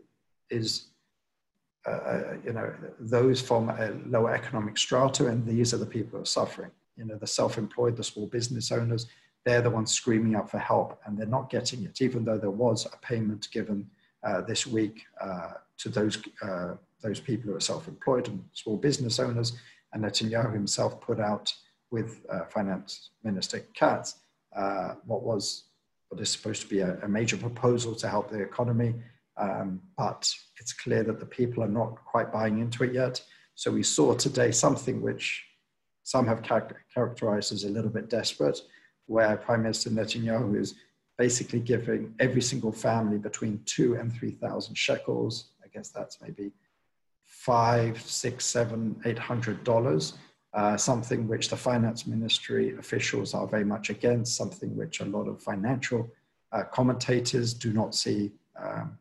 is 0.49 0.85
uh, 1.85 1.91
uh 1.91 2.33
you 2.45 2.53
know, 2.53 2.73
those 2.97 3.41
from 3.41 3.67
a 3.67 3.91
lower 4.05 4.33
economic 4.33 4.77
strata, 4.77 5.27
and 5.27 5.45
these 5.45 5.73
are 5.73 5.77
the 5.77 5.85
people 5.85 6.11
who 6.11 6.23
are 6.23 6.25
suffering 6.25 6.71
you 6.99 7.05
know, 7.05 7.15
the 7.15 7.25
self-employed, 7.25 7.95
the 7.95 8.03
small 8.03 8.27
business 8.27 8.71
owners, 8.71 9.07
they're 9.45 9.61
the 9.61 9.69
ones 9.69 9.91
screaming 9.91 10.35
out 10.35 10.51
for 10.51 10.59
help 10.59 10.99
and 11.05 11.17
they're 11.17 11.25
not 11.25 11.49
getting 11.49 11.83
it, 11.83 12.01
even 12.01 12.25
though 12.25 12.37
there 12.37 12.51
was 12.51 12.85
a 12.85 12.97
payment 12.97 13.47
given 13.51 13.89
uh, 14.23 14.41
this 14.41 14.67
week 14.67 15.05
uh, 15.21 15.53
to 15.77 15.89
those, 15.89 16.21
uh, 16.43 16.73
those 17.01 17.21
people 17.21 17.49
who 17.49 17.55
are 17.55 17.61
self-employed 17.61 18.27
and 18.27 18.43
small 18.53 18.75
business 18.75 19.17
owners. 19.17 19.57
And 19.93 20.03
Netanyahu 20.03 20.53
himself 20.53 20.99
put 20.99 21.19
out 21.19 21.51
with 21.89 22.21
uh, 22.29 22.43
Finance 22.45 23.11
Minister 23.23 23.61
Katz 23.73 24.15
uh, 24.55 24.95
what 25.05 25.23
was 25.23 25.63
what 26.09 26.19
is 26.19 26.29
supposed 26.29 26.61
to 26.63 26.67
be 26.67 26.79
a, 26.79 26.97
a 27.03 27.07
major 27.07 27.37
proposal 27.37 27.93
to 27.95 28.07
help 28.07 28.31
the 28.31 28.41
economy. 28.41 28.95
Um, 29.37 29.79
but 29.95 30.33
it's 30.59 30.73
clear 30.73 31.03
that 31.03 31.19
the 31.19 31.25
people 31.25 31.63
are 31.63 31.69
not 31.69 32.03
quite 32.03 32.33
buying 32.33 32.59
into 32.59 32.83
it 32.83 32.93
yet. 32.93 33.21
So 33.55 33.71
we 33.71 33.83
saw 33.83 34.15
today 34.15 34.51
something 34.51 35.01
which 35.01 35.45
some 36.09 36.25
have 36.25 36.41
char- 36.41 36.81
characterized 36.91 37.51
as 37.53 37.65
a 37.65 37.69
little 37.69 37.91
bit 37.91 38.09
desperate, 38.09 38.59
where 39.05 39.37
Prime 39.37 39.61
Minister 39.61 39.91
Netanyahu 39.91 40.59
is 40.59 40.73
basically 41.19 41.59
giving 41.59 42.15
every 42.19 42.41
single 42.41 42.71
family 42.71 43.19
between 43.19 43.61
two 43.65 43.93
and 43.93 44.11
3,000 44.11 44.75
shekels. 44.75 45.51
I 45.63 45.67
guess 45.71 45.89
that's 45.89 46.19
maybe 46.19 46.51
five, 47.25 48.01
six, 48.01 48.43
seven, 48.43 48.99
eight 49.05 49.19
hundred 49.19 49.63
dollars. 49.63 50.13
Uh, 50.55 50.75
something 50.75 51.27
which 51.27 51.47
the 51.49 51.55
finance 51.55 52.07
ministry 52.07 52.75
officials 52.79 53.35
are 53.35 53.45
very 53.45 53.63
much 53.63 53.91
against, 53.91 54.35
something 54.35 54.75
which 54.75 55.01
a 55.01 55.05
lot 55.05 55.27
of 55.27 55.39
financial 55.39 56.09
uh, 56.51 56.63
commentators 56.63 57.53
do 57.53 57.71
not 57.71 57.93
see, 57.93 58.31
um, 58.59 58.97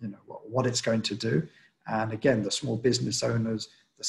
you 0.00 0.08
know, 0.08 0.18
what, 0.26 0.50
what, 0.50 0.66
it's 0.66 0.80
going 0.80 1.02
to 1.02 1.14
do. 1.14 1.46
And 1.86 2.12
again, 2.12 2.42
the 2.42 2.50
small 2.50 2.76
business 2.76 3.22
owners, 3.22 3.68
the 3.96 4.02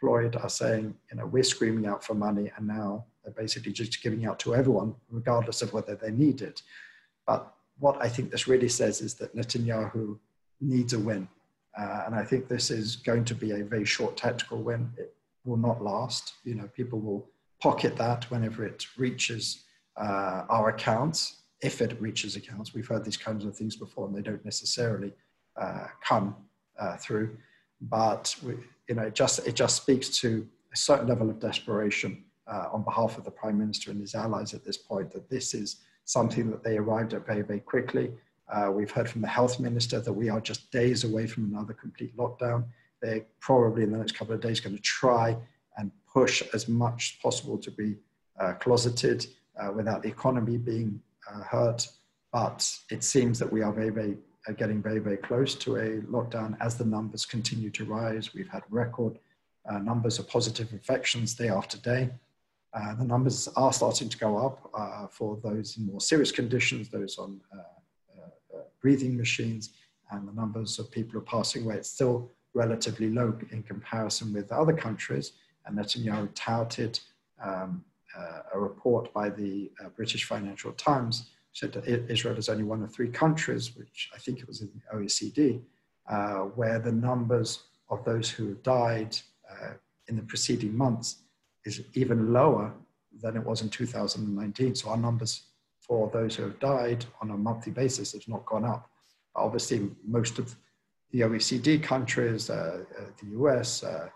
self-employed 0.00 0.36
are 0.36 0.48
saying, 0.48 0.94
you 1.10 1.18
know, 1.18 1.26
we're 1.26 1.42
screaming 1.42 1.86
out 1.86 2.04
for 2.04 2.14
money 2.14 2.50
and 2.56 2.66
now 2.66 3.04
they're 3.22 3.32
basically 3.32 3.72
just 3.72 4.02
giving 4.02 4.26
out 4.26 4.38
to 4.40 4.54
everyone, 4.54 4.94
regardless 5.10 5.62
of 5.62 5.72
whether 5.72 5.94
they 5.94 6.10
need 6.10 6.42
it. 6.42 6.62
But 7.26 7.52
what 7.78 7.96
I 8.00 8.08
think 8.08 8.30
this 8.30 8.48
really 8.48 8.68
says 8.68 9.00
is 9.00 9.14
that 9.14 9.34
Netanyahu 9.36 10.18
needs 10.60 10.92
a 10.92 10.98
win. 10.98 11.28
Uh, 11.78 12.02
and 12.06 12.14
I 12.14 12.24
think 12.24 12.48
this 12.48 12.70
is 12.70 12.96
going 12.96 13.24
to 13.26 13.34
be 13.34 13.52
a 13.52 13.64
very 13.64 13.84
short 13.84 14.16
tactical 14.16 14.62
win. 14.62 14.90
It 14.96 15.14
will 15.44 15.56
not 15.56 15.82
last. 15.82 16.34
You 16.44 16.54
know, 16.56 16.68
people 16.74 16.98
will 16.98 17.28
pocket 17.60 17.96
that 17.96 18.30
whenever 18.30 18.64
it 18.64 18.86
reaches 18.96 19.64
uh, 19.96 20.44
our 20.48 20.70
accounts, 20.70 21.42
if 21.62 21.80
it 21.82 22.00
reaches 22.00 22.36
accounts. 22.36 22.74
We've 22.74 22.88
heard 22.88 23.04
these 23.04 23.18
kinds 23.18 23.44
of 23.44 23.54
things 23.54 23.76
before, 23.76 24.06
and 24.06 24.16
they 24.16 24.22
don't 24.22 24.44
necessarily 24.44 25.12
uh, 25.60 25.88
come 26.02 26.34
uh, 26.78 26.96
through. 26.96 27.36
But 27.82 28.34
we, 28.42 28.54
you 28.90 28.96
know, 28.96 29.02
it 29.02 29.14
just 29.14 29.46
it 29.46 29.54
just 29.54 29.76
speaks 29.76 30.08
to 30.18 30.46
a 30.72 30.76
certain 30.76 31.06
level 31.06 31.30
of 31.30 31.38
desperation 31.38 32.24
uh, 32.48 32.66
on 32.72 32.82
behalf 32.82 33.16
of 33.16 33.24
the 33.24 33.30
prime 33.30 33.56
minister 33.56 33.92
and 33.92 34.00
his 34.00 34.16
allies 34.16 34.52
at 34.52 34.64
this 34.64 34.76
point 34.76 35.12
that 35.12 35.30
this 35.30 35.54
is 35.54 35.76
something 36.04 36.50
that 36.50 36.64
they 36.64 36.76
arrived 36.76 37.14
at 37.14 37.24
very 37.24 37.42
very 37.42 37.60
quickly. 37.60 38.10
Uh, 38.52 38.68
we've 38.72 38.90
heard 38.90 39.08
from 39.08 39.20
the 39.20 39.28
health 39.28 39.60
minister 39.60 40.00
that 40.00 40.12
we 40.12 40.28
are 40.28 40.40
just 40.40 40.72
days 40.72 41.04
away 41.04 41.24
from 41.28 41.44
another 41.44 41.72
complete 41.72 42.14
lockdown. 42.16 42.64
They're 43.00 43.24
probably 43.38 43.84
in 43.84 43.92
the 43.92 43.98
next 43.98 44.16
couple 44.16 44.34
of 44.34 44.40
days 44.40 44.58
going 44.58 44.74
to 44.74 44.82
try 44.82 45.36
and 45.78 45.92
push 46.12 46.42
as 46.52 46.66
much 46.68 47.14
as 47.14 47.22
possible 47.22 47.58
to 47.58 47.70
be 47.70 47.94
uh, 48.40 48.54
closeted 48.54 49.24
uh, 49.56 49.70
without 49.70 50.02
the 50.02 50.08
economy 50.08 50.58
being 50.58 51.00
uh, 51.32 51.44
hurt. 51.44 51.86
But 52.32 52.68
it 52.90 53.04
seems 53.04 53.38
that 53.38 53.52
we 53.52 53.62
are 53.62 53.72
very, 53.72 53.90
very 53.90 54.18
uh, 54.48 54.52
getting 54.52 54.82
very, 54.82 54.98
very 54.98 55.16
close 55.16 55.54
to 55.54 55.76
a 55.76 56.00
lockdown 56.02 56.56
as 56.60 56.76
the 56.76 56.84
numbers 56.84 57.26
continue 57.26 57.70
to 57.70 57.84
rise. 57.84 58.34
We've 58.34 58.48
had 58.48 58.62
record 58.70 59.18
uh, 59.68 59.78
numbers 59.78 60.18
of 60.18 60.28
positive 60.28 60.72
infections 60.72 61.34
day 61.34 61.48
after 61.48 61.78
day. 61.78 62.10
Uh, 62.72 62.94
the 62.94 63.04
numbers 63.04 63.48
are 63.56 63.72
starting 63.72 64.08
to 64.08 64.16
go 64.16 64.38
up 64.38 65.10
for 65.12 65.38
those 65.42 65.76
in 65.76 65.86
more 65.86 66.00
serious 66.00 66.30
conditions, 66.30 66.88
those 66.88 67.18
on 67.18 67.40
breathing 68.80 69.16
machines, 69.16 69.70
and 70.10 70.26
the 70.26 70.32
numbers 70.32 70.78
of 70.78 70.90
people 70.90 71.12
who 71.12 71.18
are 71.18 71.22
passing 71.22 71.64
away. 71.64 71.76
It's 71.76 71.90
still 71.90 72.30
relatively 72.54 73.10
low 73.10 73.36
in 73.50 73.62
comparison 73.62 74.32
with 74.32 74.50
other 74.52 74.72
countries. 74.72 75.32
And 75.66 75.78
Netanyahu 75.78 76.28
touted 76.34 76.98
um, 77.42 77.84
uh, 78.18 78.40
a 78.54 78.58
report 78.58 79.12
by 79.12 79.30
the 79.30 79.70
uh, 79.84 79.88
British 79.90 80.24
Financial 80.24 80.72
Times 80.72 81.30
said 81.52 81.72
that 81.72 81.86
Israel 82.10 82.36
is 82.36 82.48
only 82.48 82.64
one 82.64 82.82
of 82.82 82.92
three 82.92 83.08
countries, 83.08 83.76
which 83.76 84.10
I 84.14 84.18
think 84.18 84.38
it 84.38 84.46
was 84.46 84.60
in 84.60 84.70
the 84.74 84.96
OECD, 84.96 85.60
uh, 86.08 86.44
where 86.56 86.78
the 86.78 86.92
numbers 86.92 87.64
of 87.88 88.04
those 88.04 88.30
who 88.30 88.54
died 88.62 89.16
uh, 89.50 89.72
in 90.08 90.16
the 90.16 90.22
preceding 90.22 90.76
months 90.76 91.16
is 91.64 91.82
even 91.94 92.32
lower 92.32 92.72
than 93.20 93.36
it 93.36 93.44
was 93.44 93.62
in 93.62 93.68
2019. 93.68 94.74
So 94.74 94.90
our 94.90 94.96
numbers 94.96 95.42
for 95.80 96.08
those 96.12 96.36
who 96.36 96.44
have 96.44 96.58
died 96.60 97.04
on 97.20 97.30
a 97.30 97.36
monthly 97.36 97.72
basis 97.72 98.12
has 98.12 98.28
not 98.28 98.46
gone 98.46 98.64
up. 98.64 98.88
Obviously, 99.34 99.90
most 100.06 100.38
of 100.38 100.54
the 101.10 101.20
OECD 101.20 101.82
countries, 101.82 102.48
uh, 102.50 102.84
uh, 102.98 103.02
the 103.20 103.38
US, 103.40 103.82
uh, 103.82 104.08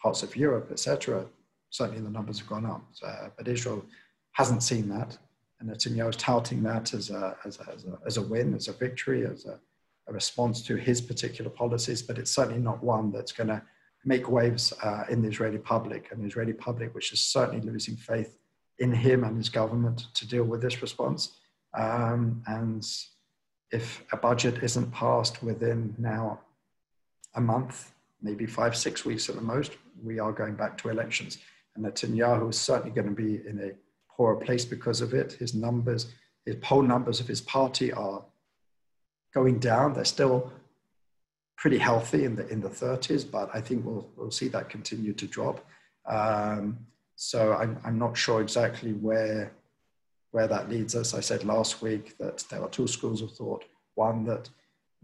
parts 0.00 0.22
of 0.22 0.34
Europe, 0.36 0.68
etc., 0.70 1.26
certainly 1.70 2.00
the 2.00 2.10
numbers 2.10 2.38
have 2.38 2.48
gone 2.48 2.66
up. 2.66 2.82
but 3.36 3.48
Israel 3.48 3.84
hasn't 4.32 4.62
seen 4.62 4.88
that. 4.88 5.18
And 5.64 5.74
Netanyahu 5.74 6.10
is 6.10 6.16
touting 6.16 6.62
that 6.64 6.92
as 6.92 7.10
a, 7.10 7.36
as 7.44 7.58
a, 7.58 7.72
as 7.72 7.84
a, 7.84 7.98
as 8.06 8.16
a 8.18 8.22
win, 8.22 8.54
as 8.54 8.68
a 8.68 8.72
victory, 8.72 9.26
as 9.26 9.46
a, 9.46 9.58
a, 10.08 10.12
response 10.12 10.62
to 10.62 10.76
his 10.76 11.00
particular 11.00 11.50
policies, 11.50 12.02
but 12.02 12.18
it's 12.18 12.30
certainly 12.30 12.60
not 12.60 12.82
one 12.82 13.10
that's 13.10 13.32
going 13.32 13.48
to 13.48 13.62
make 14.04 14.30
waves 14.30 14.72
uh, 14.82 15.04
in 15.08 15.22
the 15.22 15.28
Israeli 15.28 15.58
public, 15.58 16.10
and 16.10 16.22
the 16.22 16.26
Israeli 16.26 16.52
public, 16.52 16.94
which 16.94 17.12
is 17.12 17.20
certainly 17.20 17.64
losing 17.64 17.96
faith 17.96 18.36
in 18.78 18.92
him 18.92 19.24
and 19.24 19.36
his 19.36 19.48
government 19.48 20.08
to 20.14 20.28
deal 20.28 20.44
with 20.44 20.60
this 20.60 20.82
response. 20.82 21.36
Um, 21.72 22.42
and 22.46 22.86
if 23.70 24.04
a 24.12 24.16
budget 24.16 24.62
isn't 24.62 24.92
passed 24.92 25.42
within 25.42 25.94
now 25.96 26.40
a 27.34 27.40
month, 27.40 27.92
maybe 28.20 28.44
five, 28.46 28.76
six 28.76 29.04
weeks 29.04 29.30
at 29.30 29.36
the 29.36 29.40
most, 29.40 29.72
we 30.02 30.18
are 30.18 30.32
going 30.32 30.54
back 30.54 30.76
to 30.78 30.90
elections. 30.90 31.38
And 31.74 31.86
Netanyahu 31.86 32.50
is 32.50 32.60
certainly 32.60 32.94
going 32.94 33.08
to 33.08 33.14
be 33.14 33.46
in 33.48 33.58
a 33.60 33.72
poorer 34.16 34.36
place 34.36 34.64
because 34.64 35.00
of 35.00 35.14
it. 35.14 35.32
His 35.32 35.54
numbers, 35.54 36.12
his 36.44 36.56
poll 36.56 36.82
numbers 36.82 37.20
of 37.20 37.28
his 37.28 37.40
party 37.40 37.92
are 37.92 38.22
going 39.32 39.58
down. 39.58 39.94
They're 39.94 40.04
still 40.04 40.52
pretty 41.56 41.78
healthy 41.78 42.24
in 42.24 42.36
the 42.36 42.46
in 42.48 42.60
the 42.60 42.68
30s, 42.68 43.30
but 43.30 43.50
I 43.54 43.60
think 43.60 43.84
we'll 43.84 44.08
we'll 44.16 44.30
see 44.30 44.48
that 44.48 44.68
continue 44.68 45.12
to 45.14 45.26
drop. 45.26 45.64
Um, 46.06 46.78
so 47.16 47.52
I'm 47.54 47.78
I'm 47.84 47.98
not 47.98 48.16
sure 48.16 48.40
exactly 48.40 48.92
where 48.92 49.52
where 50.32 50.48
that 50.48 50.68
leads 50.68 50.96
us. 50.96 51.14
I 51.14 51.20
said 51.20 51.44
last 51.44 51.80
week 51.80 52.18
that 52.18 52.44
there 52.50 52.60
are 52.62 52.68
two 52.68 52.88
schools 52.88 53.22
of 53.22 53.30
thought. 53.32 53.64
One, 53.94 54.24
that 54.24 54.48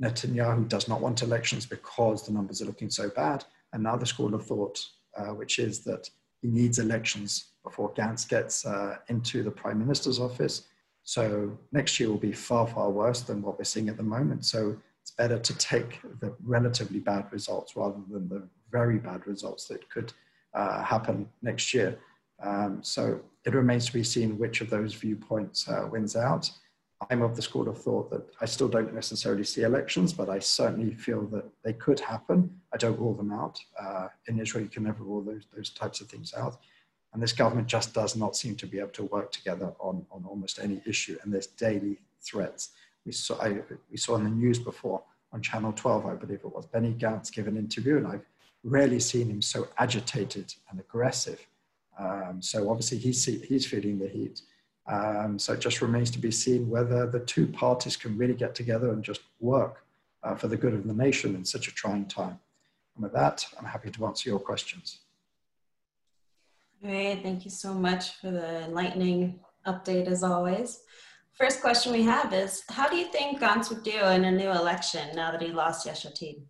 Netanyahu 0.02 0.68
does 0.68 0.88
not 0.88 1.00
want 1.00 1.22
elections 1.22 1.66
because 1.66 2.26
the 2.26 2.32
numbers 2.32 2.60
are 2.60 2.64
looking 2.64 2.90
so 2.90 3.08
bad. 3.10 3.44
and 3.72 3.86
Another 3.86 4.06
school 4.06 4.34
of 4.34 4.44
thought, 4.44 4.84
uh, 5.16 5.32
which 5.34 5.60
is 5.60 5.84
that 5.84 6.10
he 6.42 6.48
needs 6.48 6.80
elections 6.80 7.49
before 7.64 7.92
Gantz 7.94 8.28
gets 8.28 8.64
uh, 8.64 8.96
into 9.08 9.42
the 9.42 9.50
prime 9.50 9.78
minister's 9.78 10.18
office. 10.18 10.66
So 11.02 11.58
next 11.72 11.98
year 11.98 12.08
will 12.08 12.18
be 12.18 12.32
far, 12.32 12.66
far 12.66 12.90
worse 12.90 13.22
than 13.22 13.42
what 13.42 13.58
we're 13.58 13.64
seeing 13.64 13.88
at 13.88 13.96
the 13.96 14.02
moment. 14.02 14.44
So 14.44 14.76
it's 15.02 15.10
better 15.10 15.38
to 15.38 15.58
take 15.58 16.00
the 16.20 16.34
relatively 16.44 17.00
bad 17.00 17.32
results 17.32 17.76
rather 17.76 17.98
than 18.10 18.28
the 18.28 18.48
very 18.70 18.98
bad 18.98 19.26
results 19.26 19.66
that 19.68 19.88
could 19.90 20.12
uh, 20.54 20.82
happen 20.82 21.28
next 21.42 21.72
year. 21.74 21.98
Um, 22.42 22.80
so 22.82 23.20
it 23.44 23.54
remains 23.54 23.86
to 23.86 23.92
be 23.92 24.04
seen 24.04 24.38
which 24.38 24.60
of 24.60 24.70
those 24.70 24.94
viewpoints 24.94 25.68
uh, 25.68 25.88
wins 25.90 26.16
out. 26.16 26.50
I'm 27.10 27.22
of 27.22 27.34
the 27.34 27.42
school 27.42 27.68
of 27.68 27.80
thought 27.80 28.10
that 28.10 28.26
I 28.42 28.44
still 28.44 28.68
don't 28.68 28.92
necessarily 28.92 29.44
see 29.44 29.62
elections, 29.62 30.12
but 30.12 30.28
I 30.28 30.38
certainly 30.38 30.92
feel 30.94 31.22
that 31.28 31.44
they 31.64 31.72
could 31.72 31.98
happen. 31.98 32.60
I 32.74 32.76
don't 32.76 32.98
rule 32.98 33.14
them 33.14 33.32
out. 33.32 33.58
Uh, 33.80 34.08
in 34.26 34.38
Israel, 34.38 34.64
you 34.64 34.70
can 34.70 34.84
never 34.84 35.02
rule 35.02 35.22
those, 35.22 35.46
those 35.54 35.70
types 35.70 36.02
of 36.02 36.08
things 36.08 36.34
out. 36.36 36.58
And 37.12 37.22
this 37.22 37.32
government 37.32 37.66
just 37.66 37.92
does 37.92 38.14
not 38.16 38.36
seem 38.36 38.54
to 38.56 38.66
be 38.66 38.78
able 38.78 38.90
to 38.90 39.04
work 39.04 39.32
together 39.32 39.72
on, 39.80 40.06
on 40.10 40.24
almost 40.28 40.58
any 40.60 40.80
issue. 40.86 41.18
And 41.22 41.32
there's 41.32 41.48
daily 41.48 41.98
threats. 42.20 42.70
We 43.04 43.12
saw, 43.12 43.40
I, 43.40 43.60
we 43.90 43.96
saw 43.96 44.16
in 44.16 44.24
the 44.24 44.30
news 44.30 44.58
before 44.58 45.02
on 45.32 45.42
Channel 45.42 45.72
12, 45.72 46.06
I 46.06 46.14
believe 46.14 46.40
it 46.44 46.54
was, 46.54 46.66
Benny 46.66 46.92
Gantz 46.92 47.32
give 47.32 47.46
an 47.46 47.56
interview, 47.56 47.96
and 47.96 48.06
I've 48.06 48.26
rarely 48.64 49.00
seen 49.00 49.30
him 49.30 49.40
so 49.40 49.68
agitated 49.78 50.54
and 50.70 50.80
aggressive 50.80 51.46
um, 52.00 52.40
so 52.40 52.70
obviously 52.70 52.98
he's, 52.98 53.24
he's 53.24 53.66
feeling 53.66 53.98
the 53.98 54.08
heat. 54.08 54.40
Um, 54.86 55.38
so 55.38 55.52
it 55.52 55.60
just 55.60 55.82
remains 55.82 56.10
to 56.12 56.18
be 56.18 56.30
seen 56.30 56.68
whether 56.68 57.06
the 57.06 57.20
two 57.20 57.46
parties 57.46 57.96
can 57.96 58.16
really 58.16 58.34
get 58.34 58.54
together 58.54 58.90
and 58.90 59.04
just 59.04 59.20
work 59.38 59.84
uh, 60.22 60.34
for 60.34 60.48
the 60.48 60.56
good 60.56 60.74
of 60.74 60.86
the 60.86 60.94
nation 60.94 61.34
in 61.34 61.44
such 61.44 61.68
a 61.68 61.74
trying 61.74 62.06
time. 62.06 62.38
And 62.96 63.02
with 63.02 63.12
that, 63.12 63.46
I'm 63.58 63.66
happy 63.66 63.90
to 63.90 64.06
answer 64.06 64.30
your 64.30 64.40
questions. 64.40 65.00
Great, 66.82 67.22
thank 67.22 67.44
you 67.44 67.50
so 67.50 67.74
much 67.74 68.16
for 68.16 68.30
the 68.30 68.64
enlightening 68.64 69.40
update 69.66 70.06
as 70.06 70.22
always. 70.22 70.80
First 71.32 71.60
question 71.60 71.92
we 71.92 72.02
have 72.04 72.32
is, 72.32 72.62
how 72.70 72.88
do 72.88 72.96
you 72.96 73.06
think 73.06 73.38
Gantz 73.38 73.68
would 73.68 73.82
do 73.82 73.98
in 73.98 74.24
a 74.24 74.32
new 74.32 74.50
election 74.50 75.14
now 75.14 75.30
that 75.30 75.42
he 75.42 75.48
lost 75.48 75.84
Yesh 75.84 76.06
Atid? 76.06 76.42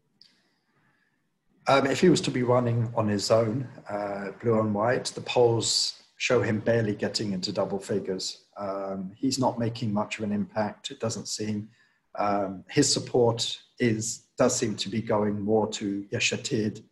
Um, 1.66 1.86
if 1.86 2.00
he 2.00 2.08
was 2.08 2.20
to 2.22 2.30
be 2.30 2.44
running 2.44 2.92
on 2.96 3.08
his 3.08 3.30
own, 3.30 3.66
uh, 3.88 4.28
blue 4.40 4.60
and 4.60 4.72
white, 4.72 5.06
the 5.06 5.20
polls 5.20 6.00
show 6.16 6.42
him 6.42 6.60
barely 6.60 6.94
getting 6.94 7.32
into 7.32 7.52
double 7.52 7.80
figures. 7.80 8.44
Um, 8.56 9.12
he's 9.16 9.38
not 9.38 9.58
making 9.58 9.92
much 9.92 10.18
of 10.18 10.24
an 10.24 10.32
impact, 10.32 10.90
it 10.92 11.00
doesn't 11.00 11.26
seem. 11.26 11.68
Um, 12.18 12.64
his 12.68 12.92
support 12.92 13.58
is 13.78 14.26
does 14.38 14.54
seem 14.54 14.76
to 14.76 14.88
be 14.88 15.02
going 15.02 15.40
more 15.40 15.68
to 15.72 16.06
Yesh 16.10 16.32
Atid, 16.32 16.82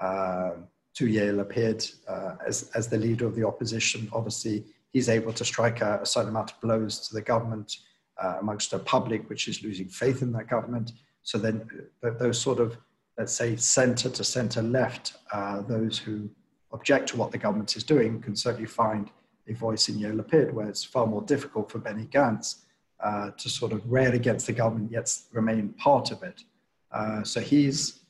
uh, 0.00 0.52
to 0.96 1.06
Yair 1.06 1.34
Lapid 1.34 1.94
uh, 2.08 2.36
as, 2.46 2.70
as 2.74 2.88
the 2.88 2.98
leader 2.98 3.26
of 3.26 3.34
the 3.34 3.46
opposition. 3.46 4.08
Obviously, 4.12 4.64
he's 4.92 5.08
able 5.08 5.32
to 5.32 5.44
strike 5.44 5.80
a, 5.82 6.00
a 6.02 6.06
certain 6.06 6.30
amount 6.30 6.52
of 6.52 6.60
blows 6.60 7.06
to 7.06 7.14
the 7.14 7.20
government 7.20 7.76
uh, 8.22 8.36
amongst 8.40 8.70
the 8.70 8.78
public, 8.78 9.28
which 9.28 9.46
is 9.46 9.62
losing 9.62 9.88
faith 9.88 10.22
in 10.22 10.32
that 10.32 10.48
government. 10.48 10.92
So 11.22 11.38
then 11.38 11.68
uh, 12.02 12.10
those 12.18 12.40
sort 12.40 12.60
of, 12.60 12.78
let's 13.18 13.32
say, 13.32 13.56
center 13.56 14.08
to 14.08 14.24
center 14.24 14.62
left, 14.62 15.14
uh, 15.32 15.60
those 15.62 15.98
who 15.98 16.30
object 16.72 17.10
to 17.10 17.16
what 17.18 17.30
the 17.30 17.38
government 17.38 17.76
is 17.76 17.84
doing 17.84 18.20
can 18.22 18.34
certainly 18.34 18.66
find 18.66 19.10
a 19.48 19.52
voice 19.52 19.88
in 19.90 19.96
Yair 19.96 20.18
Lapid, 20.18 20.52
where 20.52 20.66
it's 20.66 20.82
far 20.82 21.06
more 21.06 21.22
difficult 21.22 21.70
for 21.70 21.78
Benny 21.78 22.06
Gantz 22.06 22.62
uh, 23.00 23.30
to 23.36 23.48
sort 23.50 23.72
of 23.72 23.80
rail 23.90 24.14
against 24.14 24.46
the 24.46 24.52
government 24.52 24.90
yet 24.90 25.14
remain 25.32 25.74
part 25.74 26.10
of 26.10 26.22
it. 26.22 26.42
Uh, 26.90 27.22
so 27.22 27.40
he's 27.40 28.00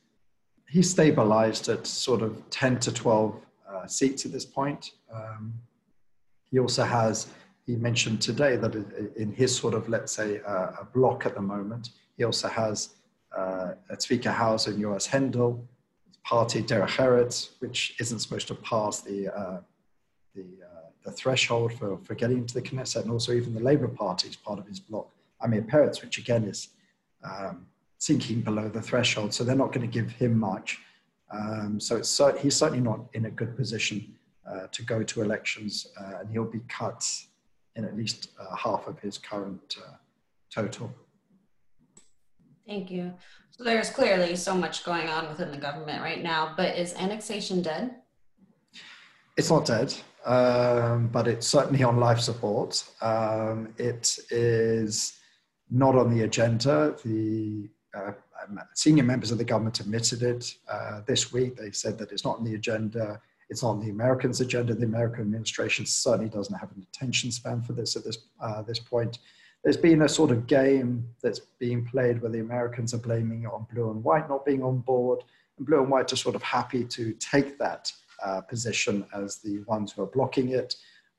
he's 0.68 0.90
stabilized 0.90 1.68
at 1.68 1.87
sort 1.87 2.23
of 2.23 2.42
10 2.50 2.80
to 2.80 2.92
12 2.92 3.40
uh, 3.68 3.87
seats 3.87 4.26
at 4.26 4.32
this 4.32 4.44
point. 4.44 4.92
Um, 5.12 5.54
he 6.50 6.58
also 6.58 6.85
has, 6.85 7.28
he 7.66 7.76
mentioned 7.76 8.20
today 8.20 8.56
that 8.56 8.75
in 9.16 9.32
his 9.32 9.56
sort 9.56 9.75
of, 9.75 9.88
let's 9.88 10.12
say, 10.12 10.40
uh, 10.46 10.73
a 10.80 10.87
block 10.92 11.26
at 11.26 11.35
the 11.35 11.40
moment, 11.40 11.90
he 12.16 12.25
also 12.25 12.49
has 12.49 12.90
uh, 13.37 13.73
Tzvika 13.90 14.32
Hauser 14.32 14.70
and 14.70 14.82
Yoaz 14.82 15.08
Hendel, 15.08 15.61
party 16.25 16.62
Derech 16.62 16.96
Eretz, 16.96 17.50
which 17.61 17.94
isn't 18.00 18.20
supposed 18.20 18.49
to 18.49 18.54
pass 18.54 19.00
the, 19.00 19.28
uh, 19.28 19.61
the, 20.35 20.42
uh, 20.42 20.88
the 21.04 21.12
threshold 21.12 21.73
for, 21.73 21.99
for 21.99 22.14
getting 22.14 22.38
into 22.38 22.54
the 22.54 22.62
Knesset, 22.62 23.02
and 23.02 23.11
also 23.11 23.32
even 23.32 23.54
the 23.54 23.61
Labour 23.61 23.88
Party 23.88 24.28
is 24.28 24.37
part 24.37 24.58
of 24.58 24.66
his 24.66 24.80
bloc. 24.80 25.08
Amir 25.42 25.62
Peretz, 25.62 26.02
which 26.02 26.18
again 26.18 26.44
is 26.44 26.68
um, 27.23 27.66
sinking 27.98 28.42
below 28.42 28.68
the 28.68 28.82
threshold, 28.82 29.32
so 29.32 29.44
they're 29.44 29.56
not 29.56 29.72
going 29.72 29.88
to 29.88 29.92
give 29.92 30.10
him 30.10 30.38
much. 30.38 30.78
Um, 31.30 31.80
so 31.80 31.96
it's, 31.96 32.20
he's 32.40 32.56
certainly 32.56 32.82
not 32.82 33.00
in 33.14 33.26
a 33.26 33.30
good 33.30 33.56
position 33.56 34.14
uh, 34.48 34.66
to 34.72 34.82
go 34.82 35.02
to 35.02 35.22
elections, 35.22 35.86
uh, 36.00 36.18
and 36.20 36.30
he'll 36.30 36.44
be 36.44 36.60
cut 36.68 37.08
in 37.74 37.84
at 37.84 37.96
least 37.96 38.30
uh, 38.40 38.54
half 38.56 38.86
of 38.86 38.98
his 39.00 39.18
current 39.18 39.76
uh, 39.84 39.96
total. 40.50 40.92
Thank 42.66 42.90
you. 42.90 43.12
So 43.50 43.64
there's 43.64 43.90
clearly 43.90 44.36
so 44.36 44.54
much 44.54 44.84
going 44.84 45.08
on 45.08 45.28
within 45.28 45.50
the 45.50 45.56
government 45.56 46.02
right 46.02 46.22
now, 46.22 46.54
but 46.56 46.76
is 46.76 46.94
annexation 46.94 47.62
dead? 47.62 47.96
It's 49.36 49.50
not 49.50 49.66
dead, 49.66 49.94
um, 50.24 51.08
but 51.08 51.28
it's 51.28 51.46
certainly 51.46 51.82
on 51.82 51.98
life 51.98 52.20
support. 52.20 52.84
Um, 53.00 53.74
it 53.78 54.18
is 54.30 55.18
not 55.70 55.94
on 55.94 56.14
the 56.14 56.22
agenda. 56.24 56.96
The 57.04 57.68
uh, 57.96 58.12
um, 58.42 58.60
senior 58.74 59.02
members 59.02 59.30
of 59.30 59.38
the 59.38 59.44
government 59.44 59.80
admitted 59.80 60.22
it 60.22 60.54
uh, 60.70 61.00
this 61.06 61.32
week. 61.32 61.56
They 61.56 61.70
said 61.70 61.98
that 61.98 62.12
it's 62.12 62.24
not 62.24 62.38
on 62.38 62.44
the 62.44 62.54
agenda. 62.54 63.20
It's 63.48 63.62
on 63.62 63.80
the 63.80 63.90
Americans' 63.90 64.40
agenda. 64.40 64.74
The 64.74 64.84
American 64.84 65.20
administration 65.20 65.86
certainly 65.86 66.28
doesn't 66.28 66.58
have 66.58 66.70
an 66.72 66.86
attention 66.88 67.30
span 67.30 67.62
for 67.62 67.72
this 67.72 67.96
at 67.96 68.04
this 68.04 68.18
uh, 68.40 68.62
this 68.62 68.78
point. 68.78 69.18
There's 69.64 69.76
been 69.76 70.02
a 70.02 70.08
sort 70.08 70.30
of 70.30 70.46
game 70.46 71.08
that's 71.22 71.40
being 71.58 71.84
played 71.84 72.22
where 72.22 72.30
the 72.30 72.40
Americans 72.40 72.94
are 72.94 72.98
blaming 72.98 73.42
it 73.44 73.52
on 73.52 73.66
blue 73.72 73.90
and 73.90 74.02
white 74.04 74.28
not 74.28 74.44
being 74.44 74.62
on 74.62 74.78
board, 74.78 75.24
and 75.58 75.66
blue 75.66 75.80
and 75.80 75.90
white 75.90 76.12
are 76.12 76.16
sort 76.16 76.34
of 76.34 76.42
happy 76.42 76.84
to 76.84 77.12
take 77.14 77.58
that 77.58 77.92
uh, 78.24 78.40
position 78.40 79.04
as 79.14 79.38
the 79.38 79.60
ones 79.60 79.92
who 79.92 80.02
are 80.02 80.06
blocking 80.06 80.50
it. 80.50 80.74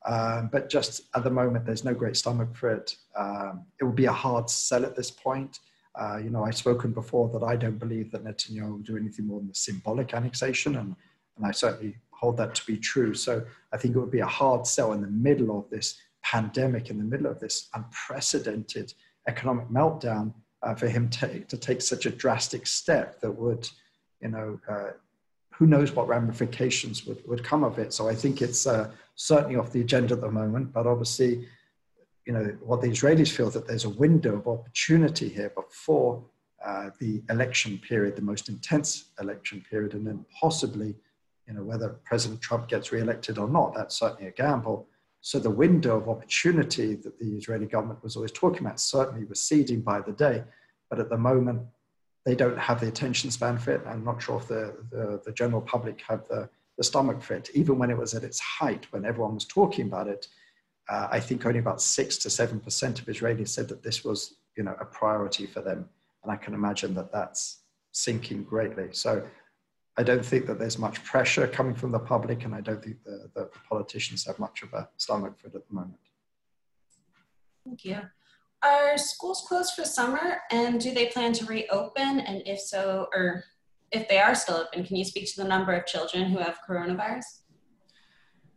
Um, 0.06 0.50
but 0.52 0.70
just 0.70 1.04
at 1.16 1.24
the 1.24 1.30
moment, 1.30 1.66
there's 1.66 1.84
no 1.84 1.94
great 1.94 2.16
stomach 2.16 2.56
for 2.56 2.72
it. 2.72 2.96
Um, 3.16 3.66
it 3.80 3.84
will 3.84 3.92
be 3.92 4.06
a 4.06 4.12
hard 4.12 4.50
sell 4.50 4.86
at 4.86 4.96
this 4.96 5.12
point. 5.12 5.60
Uh, 6.00 6.18
you 6.18 6.30
know, 6.30 6.44
I've 6.44 6.58
spoken 6.58 6.92
before 6.92 7.28
that 7.30 7.44
I 7.44 7.56
don't 7.56 7.80
believe 7.80 8.12
that 8.12 8.24
Netanyahu 8.24 8.72
will 8.72 8.78
do 8.80 8.98
anything 8.98 9.26
more 9.28 9.40
than 9.40 9.50
a 9.50 9.56
symbolic 9.56 10.14
annexation, 10.14 10.76
and, 10.76 10.96
and 11.36 11.46
I 11.46 11.52
certainly 11.52 11.98
hold 12.12 12.38
that 12.38 12.54
to 12.56 12.66
be 12.66 12.78
true. 12.78 13.14
So 13.14 13.44
I 13.74 13.78
think 13.78 13.96
it 13.96 14.00
would 14.00 14.12
be 14.12 14.20
a 14.20 14.26
hard 14.26 14.68
sell 14.68 14.94
in 14.94 15.02
the 15.02 15.08
middle 15.08 15.58
of 15.58 15.70
this 15.70 16.00
pandemic, 16.24 16.90
in 16.90 16.98
the 16.98 17.04
middle 17.04 17.28
of 17.28 17.40
this 17.40 17.70
unprecedented 17.74 18.94
economic 19.28 19.70
meltdown, 19.70 20.34
uh, 20.64 20.76
for 20.76 20.88
him 20.88 21.10
to, 21.10 21.40
to 21.42 21.58
take 21.58 21.82
such 21.82 22.06
a 22.06 22.10
drastic 22.10 22.68
step 22.68 23.20
that 23.22 23.32
would, 23.32 23.70
you 24.22 24.30
know, 24.30 24.60
uh, 24.70 24.90
who 25.54 25.66
knows 25.66 25.92
what 25.92 26.08
ramifications 26.08 27.06
would, 27.06 27.28
would 27.28 27.44
come 27.44 27.64
of 27.64 27.80
it. 27.80 27.92
So 27.92 28.08
I 28.08 28.14
think 28.14 28.42
it's 28.42 28.68
uh, 28.68 28.92
certainly 29.16 29.56
off 29.56 29.72
the 29.72 29.82
agenda 29.82 30.14
at 30.14 30.22
the 30.22 30.30
moment, 30.30 30.74
but 30.74 30.86
obviously 30.86 31.48
you 32.28 32.34
know, 32.34 32.44
what 32.62 32.82
the 32.82 32.90
Israelis 32.90 33.32
feel 33.32 33.50
that 33.52 33.66
there's 33.66 33.86
a 33.86 33.90
window 33.90 34.36
of 34.36 34.48
opportunity 34.48 35.30
here 35.30 35.50
before 35.56 36.22
uh, 36.64 36.90
the 37.00 37.24
election 37.30 37.78
period, 37.78 38.18
the 38.18 38.22
most 38.22 38.50
intense 38.50 39.12
election 39.22 39.64
period, 39.70 39.94
and 39.94 40.06
then 40.06 40.26
possibly, 40.38 40.94
you 41.48 41.54
know, 41.54 41.64
whether 41.64 41.88
President 42.04 42.42
Trump 42.42 42.68
gets 42.68 42.92
reelected 42.92 43.38
or 43.38 43.48
not, 43.48 43.74
that's 43.74 43.98
certainly 43.98 44.28
a 44.28 44.32
gamble. 44.32 44.90
So 45.22 45.40
the 45.40 45.50
window 45.50 45.96
of 45.96 46.10
opportunity 46.10 46.96
that 46.96 47.18
the 47.18 47.38
Israeli 47.38 47.66
government 47.66 48.04
was 48.04 48.18
always 48.18 48.34
talking 48.34 48.66
about 48.66 48.82
certainly 48.82 49.24
receding 49.24 49.80
by 49.80 50.02
the 50.02 50.12
day. 50.12 50.44
But 50.90 51.00
at 51.00 51.10
the 51.10 51.18
moment, 51.18 51.62
they 52.26 52.36
don't 52.36 52.60
have 52.60 52.82
the 52.82 52.90
attention 52.90 53.32
span 53.32 53.58
for 53.58 53.72
it. 53.72 53.82
I'm 53.88 54.04
not 54.04 54.22
sure 54.22 54.38
if 54.38 54.50
the, 54.50 54.76
the, 54.92 55.22
the 55.26 55.32
general 55.32 55.62
public 55.62 56.02
have 56.02 56.28
the, 56.28 56.50
the 56.78 56.84
stomach 56.84 57.22
for 57.22 57.36
it. 57.36 57.50
Even 57.54 57.78
when 57.78 57.90
it 57.90 57.98
was 57.98 58.14
at 58.14 58.24
its 58.26 58.40
height, 58.40 58.86
when 58.92 59.06
everyone 59.06 59.36
was 59.36 59.46
talking 59.46 59.88
about 59.88 60.10
it, 60.10 60.28
uh, 60.90 61.08
I 61.12 61.20
think 61.20 61.46
only 61.46 61.60
about 61.60 61.82
six 61.82 62.18
to 62.20 62.30
seven 62.30 62.60
percent 62.60 63.00
of 63.00 63.06
Israelis 63.06 63.50
said 63.50 63.68
that 63.70 63.84
this 63.84 64.04
was, 64.04 64.36
you 64.56 64.64
know, 64.64 64.76
a 64.80 64.86
priority 64.86 65.46
for 65.46 65.62
them, 65.62 65.90
and 66.24 66.32
I 66.32 66.38
can 66.38 66.54
imagine 66.54 66.94
that 66.96 67.12
that's 67.12 67.62
sinking 67.92 68.44
greatly. 68.44 68.90
So 68.92 69.24
I 69.98 70.04
don't 70.04 70.26
think 70.26 70.46
that 70.46 70.60
there's 70.60 70.78
much 70.78 71.04
pressure 71.04 71.48
coming 71.48 71.74
from 71.74 71.92
the 71.92 72.00
public, 72.00 72.46
and 72.46 72.54
I 72.54 72.62
don't 72.62 72.84
think 72.84 73.04
the, 73.04 73.30
the 73.36 73.50
politicians 73.68 74.26
have 74.26 74.38
much 74.40 74.62
of 74.62 74.74
a 74.74 74.88
stomach 74.98 75.38
for 75.40 75.48
it 75.48 75.56
at 75.56 75.68
the 75.68 75.74
moment. 75.74 75.98
Thank 77.66 77.84
you. 77.84 78.02
Are 78.64 78.98
schools 78.98 79.46
closed 79.48 79.74
for 79.74 79.84
summer, 79.84 80.40
and 80.52 80.80
do 80.80 80.94
they 80.94 81.08
plan 81.08 81.34
to 81.34 81.46
reopen? 81.46 82.20
And 82.22 82.42
if 82.46 82.60
so, 82.60 83.08
or 83.14 83.44
if 83.92 84.08
they 84.08 84.20
are 84.20 84.36
still 84.36 84.58
open, 84.58 84.86
can 84.86 84.96
you 84.96 85.06
speak 85.06 85.34
to 85.34 85.42
the 85.42 85.48
number 85.48 85.74
of 85.74 85.86
children 85.86 86.30
who 86.30 86.40
have 86.40 86.60
coronavirus? 86.68 87.26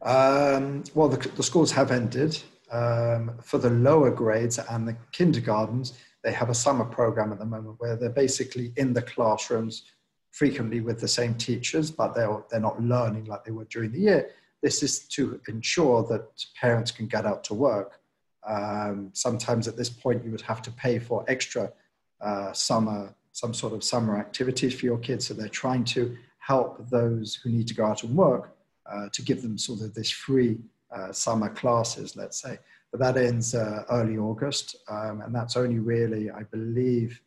Um, 0.02 0.84
well, 0.94 1.08
the, 1.08 1.28
the, 1.30 1.42
schools 1.42 1.70
have 1.72 1.90
ended. 1.90 2.42
Um, 2.70 3.32
for 3.42 3.58
the 3.58 3.70
lower 3.70 4.10
grades 4.10 4.58
and 4.58 4.86
the 4.86 4.96
kindergartens, 5.12 5.98
they 6.22 6.32
have 6.32 6.50
a 6.50 6.54
summer 6.54 6.84
program 6.84 7.32
at 7.32 7.38
the 7.38 7.44
moment 7.44 7.76
where 7.78 7.96
they're 7.96 8.08
basically 8.08 8.72
in 8.76 8.92
the 8.92 9.02
classrooms 9.02 9.84
frequently 10.30 10.80
with 10.80 11.00
the 11.00 11.08
same 11.08 11.34
teachers, 11.34 11.90
but 11.90 12.14
they're, 12.14 12.42
they're 12.50 12.60
not 12.60 12.80
learning 12.80 13.24
like 13.24 13.44
they 13.44 13.50
were 13.50 13.64
during 13.64 13.92
the 13.92 14.00
year. 14.00 14.30
This 14.62 14.82
is 14.82 15.00
to 15.08 15.40
ensure 15.48 16.04
that 16.04 16.28
parents 16.58 16.90
can 16.90 17.06
get 17.06 17.26
out 17.26 17.42
to 17.44 17.54
work. 17.54 18.00
Um, 18.46 19.10
sometimes 19.12 19.68
at 19.68 19.76
this 19.76 19.90
point, 19.90 20.24
you 20.24 20.30
would 20.30 20.40
have 20.42 20.62
to 20.62 20.70
pay 20.70 20.98
for 20.98 21.24
extra 21.28 21.72
uh, 22.20 22.52
summer, 22.52 23.14
some 23.32 23.52
sort 23.52 23.72
of 23.72 23.82
summer 23.82 24.18
activities 24.18 24.78
for 24.78 24.86
your 24.86 24.98
kids. 24.98 25.26
So 25.26 25.34
they're 25.34 25.48
trying 25.48 25.84
to 25.84 26.16
help 26.38 26.88
those 26.88 27.34
who 27.34 27.50
need 27.50 27.68
to 27.68 27.74
go 27.74 27.84
out 27.84 28.02
and 28.02 28.14
work 28.16 28.56
uh, 28.92 29.08
to 29.12 29.22
give 29.22 29.42
them 29.42 29.56
sort 29.56 29.80
of 29.80 29.94
this 29.94 30.10
free 30.10 30.58
uh, 30.94 31.12
summer 31.12 31.48
classes, 31.48 32.16
let's 32.16 32.40
say. 32.40 32.58
But 32.90 33.00
that 33.00 33.16
ends 33.16 33.54
uh, 33.54 33.84
early 33.90 34.18
August, 34.18 34.76
um, 34.88 35.20
and 35.20 35.34
that's 35.34 35.56
only 35.56 35.78
really, 35.78 36.30
I 36.30 36.42
believe, 36.42 37.20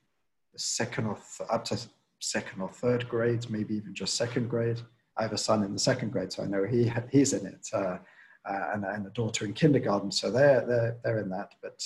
second 0.58 1.06
or 1.08 1.16
th- 1.16 1.50
up 1.50 1.64
to 1.66 1.80
second 2.20 2.62
or 2.62 2.70
third 2.70 3.08
grades, 3.08 3.50
maybe 3.50 3.76
even 3.76 3.94
just 3.94 4.16
second 4.16 4.50
grade. 4.50 4.82
I 5.18 5.22
have 5.24 5.34
a 5.34 5.38
son 5.38 5.64
in 5.64 5.72
the 5.72 5.80
second 5.80 6.12
grade, 6.12 6.34
so 6.34 6.44
I 6.44 6.48
know 6.48 6.66
he 6.66 6.92
he's 7.12 7.34
in 7.34 7.46
it, 7.46 7.70
uh, 7.74 7.98
uh, 8.46 8.72
and, 8.74 8.84
and 8.84 9.08
a 9.08 9.12
daughter 9.12 9.46
in 9.46 9.54
kindergarten, 9.54 10.12
so 10.12 10.30
they're 10.30 10.66
they're 10.66 10.98
they're 11.04 11.20
in 11.20 11.30
that. 11.30 11.54
But 11.62 11.82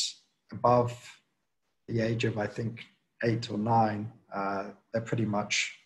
above 0.51 0.93
the 1.87 2.01
age 2.01 2.25
of 2.25 2.39
I 2.39 2.47
think 2.47 2.85
eight 3.23 3.51
or 3.51 3.59
nine, 3.59 4.11
uh, 4.33 4.69
they're 4.91 5.01
pretty 5.01 5.25
much 5.25 5.77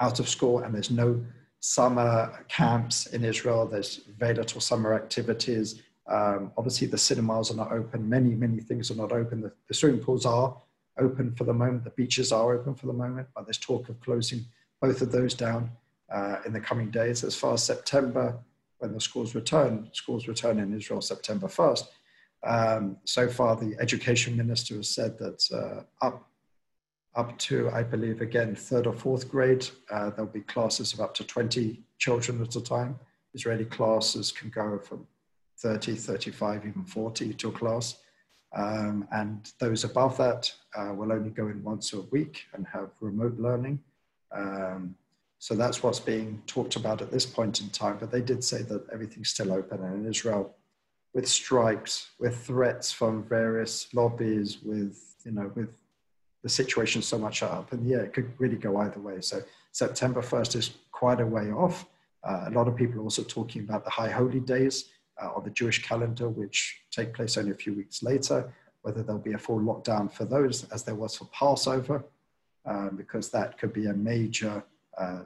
out 0.00 0.18
of 0.18 0.28
school, 0.28 0.58
and 0.60 0.74
there's 0.74 0.90
no 0.90 1.24
summer 1.64 2.44
camps 2.48 3.06
in 3.06 3.24
Israel. 3.24 3.66
There's 3.66 4.02
very 4.18 4.34
little 4.34 4.60
summer 4.60 4.92
activities. 4.92 5.80
Um, 6.06 6.52
obviously, 6.58 6.88
the 6.88 6.98
cinemas 6.98 7.50
are 7.50 7.56
not 7.56 7.72
open. 7.72 8.06
Many, 8.06 8.34
many 8.34 8.60
things 8.60 8.90
are 8.90 8.96
not 8.96 9.12
open. 9.12 9.40
The, 9.40 9.50
the, 9.66 9.72
swimming 9.72 10.00
pools 10.00 10.26
are 10.26 10.54
open 10.98 11.34
for 11.34 11.44
the 11.44 11.54
moment. 11.54 11.84
The 11.84 11.90
beaches 11.90 12.32
are 12.32 12.52
open 12.52 12.74
for 12.74 12.86
the 12.86 12.92
moment, 12.92 13.28
but 13.34 13.46
there's 13.46 13.56
talk 13.56 13.88
of 13.88 13.98
closing 14.00 14.44
both 14.78 15.00
of 15.00 15.10
those 15.10 15.32
down 15.32 15.70
uh, 16.12 16.36
in 16.44 16.52
the 16.52 16.60
coming 16.60 16.90
days. 16.90 17.24
As 17.24 17.34
far 17.34 17.54
as 17.54 17.64
September, 17.64 18.38
when 18.80 18.92
the 18.92 19.00
schools 19.00 19.34
return, 19.34 19.88
schools 19.94 20.28
return 20.28 20.58
in 20.58 20.76
Israel 20.76 21.00
September 21.00 21.46
1st. 21.46 21.86
Um, 22.46 22.98
so 23.04 23.26
far, 23.26 23.56
the 23.56 23.74
education 23.80 24.36
minister 24.36 24.76
has 24.76 24.90
said 24.90 25.18
that 25.18 25.42
uh, 25.50 26.06
up 26.06 26.28
up 27.16 27.36
to, 27.38 27.70
I 27.70 27.82
believe, 27.82 28.20
again, 28.20 28.54
third 28.54 28.86
or 28.86 28.92
fourth 28.92 29.28
grade. 29.28 29.66
Uh, 29.90 30.10
there'll 30.10 30.30
be 30.30 30.40
classes 30.40 30.92
of 30.92 31.00
up 31.00 31.14
to 31.14 31.24
20 31.24 31.80
children 31.98 32.42
at 32.42 32.56
a 32.56 32.60
time. 32.60 32.98
Israeli 33.34 33.64
classes 33.64 34.32
can 34.32 34.50
go 34.50 34.78
from 34.78 35.06
30, 35.58 35.94
35, 35.94 36.66
even 36.66 36.84
40 36.84 37.34
to 37.34 37.48
a 37.48 37.52
class. 37.52 37.96
Um, 38.54 39.08
and 39.10 39.50
those 39.58 39.84
above 39.84 40.16
that 40.18 40.52
uh, 40.76 40.92
will 40.94 41.12
only 41.12 41.30
go 41.30 41.48
in 41.48 41.62
once 41.62 41.92
a 41.92 42.02
week 42.02 42.44
and 42.52 42.66
have 42.72 42.90
remote 43.00 43.38
learning. 43.38 43.80
Um, 44.32 44.94
so 45.38 45.54
that's 45.54 45.82
what's 45.82 46.00
being 46.00 46.42
talked 46.46 46.76
about 46.76 47.02
at 47.02 47.10
this 47.10 47.26
point 47.26 47.60
in 47.60 47.68
time. 47.70 47.98
But 47.98 48.10
they 48.10 48.22
did 48.22 48.42
say 48.42 48.62
that 48.62 48.86
everything's 48.92 49.30
still 49.30 49.52
open. 49.52 49.82
And 49.82 50.04
in 50.04 50.10
Israel, 50.10 50.54
with 51.12 51.28
strikes, 51.28 52.10
with 52.18 52.44
threats 52.44 52.92
from 52.92 53.24
various 53.24 53.92
lobbies, 53.94 54.58
with 54.62 55.14
you 55.24 55.32
know, 55.32 55.50
with 55.54 55.70
the 56.44 56.48
situation 56.50 57.00
so 57.00 57.18
much 57.18 57.42
up, 57.42 57.72
and 57.72 57.88
yeah, 57.88 57.96
it 57.96 58.12
could 58.12 58.30
really 58.38 58.56
go 58.56 58.76
either 58.76 59.00
way. 59.00 59.20
So 59.22 59.42
September 59.72 60.20
1st 60.20 60.56
is 60.56 60.70
quite 60.92 61.20
a 61.20 61.26
way 61.26 61.50
off. 61.50 61.86
Uh, 62.22 62.44
a 62.46 62.50
lot 62.50 62.68
of 62.68 62.76
people 62.76 63.00
are 63.00 63.02
also 63.02 63.22
talking 63.22 63.62
about 63.62 63.82
the 63.82 63.90
high 63.90 64.10
holy 64.10 64.40
days 64.40 64.90
uh, 65.20 65.30
on 65.34 65.42
the 65.42 65.50
Jewish 65.50 65.82
calendar, 65.82 66.28
which 66.28 66.82
take 66.90 67.14
place 67.14 67.38
only 67.38 67.50
a 67.52 67.54
few 67.54 67.72
weeks 67.72 68.02
later, 68.02 68.52
whether 68.82 69.02
there'll 69.02 69.20
be 69.22 69.32
a 69.32 69.38
full 69.38 69.58
lockdown 69.58 70.12
for 70.12 70.26
those 70.26 70.64
as 70.70 70.84
there 70.84 70.94
was 70.94 71.16
for 71.16 71.24
Passover, 71.32 72.04
um, 72.66 72.90
because 72.94 73.30
that 73.30 73.56
could 73.56 73.72
be 73.72 73.86
a 73.86 73.94
major 73.94 74.62
uh, 74.98 75.20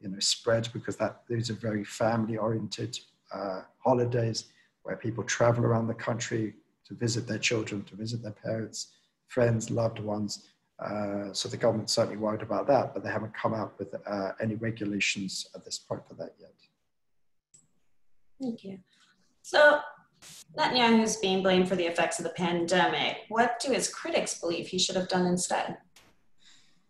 you 0.00 0.08
know, 0.08 0.18
spread 0.18 0.68
because 0.72 0.96
that 0.96 1.22
these 1.28 1.50
are 1.50 1.54
very 1.54 1.84
family 1.84 2.36
oriented 2.36 2.98
uh, 3.32 3.60
holidays 3.78 4.46
where 4.82 4.96
people 4.96 5.22
travel 5.22 5.64
around 5.64 5.86
the 5.86 5.94
country 5.94 6.54
to 6.84 6.94
visit 6.94 7.28
their 7.28 7.38
children, 7.38 7.84
to 7.84 7.94
visit 7.94 8.22
their 8.22 8.32
parents, 8.32 8.88
friends, 9.28 9.70
loved 9.70 10.00
ones. 10.00 10.48
Uh, 10.78 11.32
so 11.32 11.48
the 11.48 11.56
government's 11.56 11.92
certainly 11.92 12.16
worried 12.16 12.42
about 12.42 12.66
that, 12.66 12.92
but 12.92 13.04
they 13.04 13.10
haven't 13.10 13.32
come 13.34 13.54
out 13.54 13.78
with 13.78 13.94
uh, 14.06 14.32
any 14.40 14.56
regulations 14.56 15.48
at 15.54 15.64
this 15.64 15.78
point 15.78 16.06
for 16.08 16.14
that 16.14 16.34
yet. 16.40 16.52
Thank 18.42 18.64
you. 18.64 18.78
So 19.42 19.80
Netanyahu 20.58 21.02
is 21.02 21.16
being 21.16 21.42
blamed 21.42 21.68
for 21.68 21.76
the 21.76 21.86
effects 21.86 22.18
of 22.18 22.24
the 22.24 22.30
pandemic. 22.30 23.18
What 23.28 23.60
do 23.60 23.72
his 23.72 23.88
critics 23.88 24.38
believe 24.40 24.66
he 24.66 24.78
should 24.78 24.96
have 24.96 25.08
done 25.08 25.26
instead? 25.26 25.78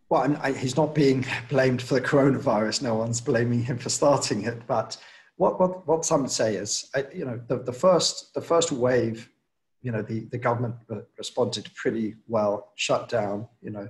Well, 0.09 0.37
I, 0.40 0.53
he's 0.53 0.77
not 0.77 0.94
being 0.94 1.27
blamed 1.49 1.83
for 1.83 1.94
the 1.94 2.01
coronavirus. 2.01 2.83
No 2.83 2.94
one's 2.94 3.20
blaming 3.20 3.62
him 3.62 3.79
for 3.79 3.88
starting 3.88 4.44
it. 4.44 4.66
But 4.66 4.97
what 5.37 5.59
what, 5.59 5.87
what 5.87 6.05
some 6.05 6.29
say 6.29 6.57
is, 6.57 6.90
you 7.12 7.25
know, 7.25 7.40
the, 7.49 7.59
the 7.59 7.73
first 7.73 8.33
the 8.35 8.40
first 8.40 8.70
wave, 8.70 9.29
you 9.85 9.92
know, 9.92 10.01
the, 10.01 10.20
the 10.31 10.38
government 10.38 10.75
responded 11.18 11.68
pretty 11.75 12.16
well, 12.27 12.73
shut 12.75 13.07
down, 13.07 13.47
you 13.61 13.70
know, 13.70 13.87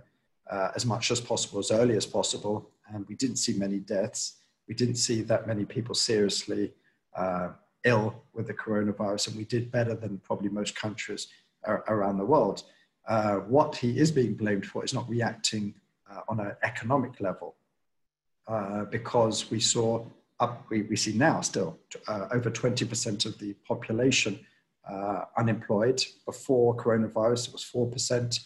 uh, 0.51 0.71
as 0.75 0.85
much 0.85 1.13
as 1.13 1.21
possible, 1.21 1.61
as 1.61 1.71
early 1.71 1.97
as 1.97 2.05
possible, 2.05 2.69
and 2.93 3.07
we 3.09 3.15
didn't 3.15 3.37
see 3.37 3.57
many 3.57 3.79
deaths. 3.79 4.35
We 4.67 4.75
didn't 4.75 4.97
see 4.97 5.23
that 5.23 5.47
many 5.47 5.65
people 5.65 5.95
seriously 5.95 6.73
uh, 7.17 7.51
ill 7.85 8.25
with 8.35 8.49
the 8.49 8.55
coronavirus, 8.55 9.29
and 9.29 9.37
we 9.37 9.45
did 9.45 9.71
better 9.71 9.95
than 9.95 10.19
probably 10.19 10.49
most 10.49 10.75
countries 10.75 11.29
around 11.89 12.19
the 12.19 12.27
world. 12.27 12.65
Uh, 13.07 13.37
what 13.37 13.77
he 13.77 13.97
is 13.97 14.11
being 14.11 14.35
blamed 14.35 14.67
for 14.67 14.85
is 14.85 14.93
not 14.93 15.09
reacting 15.09 15.75
uh, 16.11 16.23
on 16.29 16.41
an 16.41 16.57
economic 16.65 17.21
level, 17.21 17.55
uh, 18.49 18.85
because 18.87 19.49
we 19.49 19.61
saw 19.61 20.05
up, 20.41 20.67
we, 20.71 20.83
we 20.83 20.97
see 20.97 21.13
now 21.13 21.41
still 21.41 21.79
uh, 22.09 22.27
over 22.33 22.51
20% 22.51 23.27
of 23.27 23.39
the 23.39 23.53
population 23.67 24.45
uh, 24.91 25.25
unemployed. 25.37 26.05
Before 26.27 26.77
coronavirus, 26.77 27.49
it 27.49 27.53
was 27.53 27.65
4%. 27.65 28.41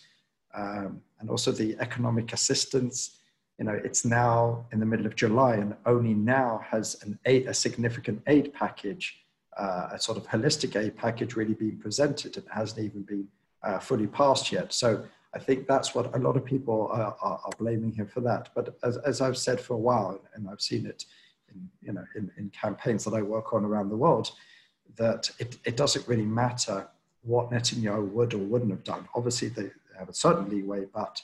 Um, 0.54 1.02
and 1.20 1.30
also 1.30 1.52
the 1.52 1.76
economic 1.78 2.32
assistance 2.32 3.14
you 3.58 3.64
know, 3.64 3.72
it's 3.72 4.04
now 4.04 4.64
in 4.70 4.78
the 4.78 4.86
middle 4.86 5.04
of 5.04 5.16
July 5.16 5.56
and 5.56 5.74
only 5.84 6.14
now 6.14 6.60
has 6.64 6.96
an 7.02 7.18
aid, 7.24 7.48
a 7.48 7.54
significant 7.54 8.22
aid 8.28 8.54
package 8.54 9.20
uh, 9.58 9.88
a 9.92 9.98
sort 9.98 10.16
of 10.16 10.26
holistic 10.26 10.80
aid 10.80 10.96
package 10.96 11.34
really 11.34 11.54
being 11.54 11.76
presented. 11.78 12.36
It 12.36 12.46
hasn't 12.50 12.84
even 12.84 13.02
been 13.02 13.26
uh, 13.62 13.78
fully 13.78 14.06
passed 14.06 14.52
yet. 14.52 14.72
So 14.72 15.04
I 15.34 15.38
think 15.38 15.66
that's 15.66 15.94
what 15.94 16.14
a 16.14 16.18
lot 16.18 16.36
of 16.36 16.44
people 16.44 16.88
are, 16.92 17.16
are, 17.20 17.40
are, 17.44 17.52
blaming 17.58 17.92
him 17.92 18.06
for 18.06 18.20
that. 18.20 18.50
But 18.54 18.78
as, 18.82 18.96
as 18.98 19.20
I've 19.20 19.36
said 19.36 19.60
for 19.60 19.74
a 19.74 19.78
while, 19.78 20.20
and 20.34 20.48
I've 20.48 20.60
seen 20.60 20.86
it 20.86 21.04
in, 21.52 21.68
you 21.82 21.92
know, 21.92 22.04
in, 22.14 22.30
in 22.38 22.50
campaigns 22.50 23.04
that 23.04 23.14
I 23.14 23.22
work 23.22 23.52
on 23.52 23.64
around 23.64 23.88
the 23.88 23.96
world, 23.96 24.30
that 24.98 25.30
it, 25.38 25.56
it 25.64 25.76
doesn't 25.76 26.06
really 26.06 26.24
matter 26.24 26.86
what 27.22 27.50
Netanyahu 27.50 28.10
would 28.12 28.34
or 28.34 28.38
wouldn't 28.38 28.70
have 28.70 28.84
done. 28.84 29.08
Obviously, 29.14 29.48
they 29.48 29.70
have 29.98 30.08
a 30.08 30.14
certain 30.14 30.48
leeway, 30.48 30.86
but 30.92 31.20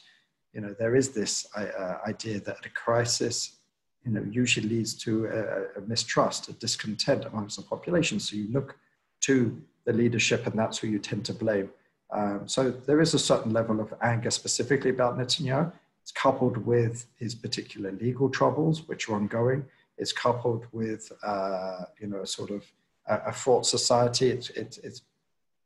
you 0.53 0.61
know, 0.61 0.75
there 0.79 0.95
is 0.95 1.11
this 1.11 1.47
uh, 1.57 1.99
idea 2.07 2.41
that 2.41 2.65
a 2.65 2.69
crisis 2.71 3.57
you 4.05 4.13
know, 4.13 4.25
usually 4.31 4.69
leads 4.69 4.95
to 4.95 5.27
a, 5.27 5.79
a, 5.79 5.83
mistrust, 5.87 6.49
a 6.49 6.53
discontent 6.55 7.25
amongst 7.25 7.57
the 7.57 7.63
population. 7.63 8.21
So 8.21 8.37
you 8.37 8.49
look 8.53 8.77
to 9.23 9.61
the 9.85 9.93
leadership, 9.93 10.47
and 10.47 10.59
that's 10.59 10.79
who 10.79 10.89
you 10.89 10.99
tend 10.99 11.25
to 11.27 11.35
blame. 11.35 11.71
Um, 12.11 12.47
so 12.47 12.71
there 12.71 13.01
is 13.01 13.15
a 13.15 13.19
certain 13.19 13.53
level 13.53 13.81
of 13.81 13.93
anger 14.03 14.31
specifically 14.31 14.91
about 14.91 15.19
Netanyahu. 15.19 15.73
It's 16.03 16.13
coupled 16.13 16.59
with 16.59 17.07
his 17.19 17.35
particular 17.35 17.93
legal 17.93 18.29
troubles, 18.29 18.87
which 18.87 19.09
are 19.09 19.15
ongoing. 19.15 19.65
It's 19.97 20.13
coupled 20.13 20.67
with, 20.73 21.11
uh, 21.23 21.85
you 21.99 22.09
know, 22.09 22.21
a 22.21 22.27
sort 22.27 22.51
of 22.51 22.65
a, 23.07 23.33
fraught 23.33 23.67
society. 23.67 24.31
It's, 24.31 24.51
it's, 24.51 24.79
it's 24.79 25.03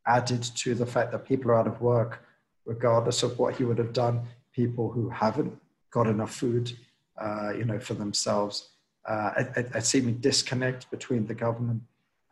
added 0.07 0.42
to 0.42 0.74
the 0.74 0.87
fact 0.87 1.12
that 1.12 1.27
people 1.27 1.51
are 1.51 1.57
out 1.57 1.66
of 1.66 1.81
work, 1.81 2.24
regardless 2.64 3.22
of 3.22 3.38
what 3.38 3.57
he 3.57 3.64
would 3.64 3.79
have 3.79 3.92
done. 3.92 4.22
People 4.53 4.90
who 4.90 5.09
haven't 5.09 5.57
got 5.90 6.07
enough 6.07 6.35
food, 6.35 6.72
uh, 7.20 7.53
you 7.57 7.64
know, 7.64 7.79
for 7.79 7.94
themselves. 7.94 8.70
Uh, 9.07 9.44
a, 9.57 9.64
a, 9.74 9.81
seeming 9.81 10.16
disconnect 10.18 10.90
between 10.90 11.27
the 11.27 11.35
government 11.35 11.83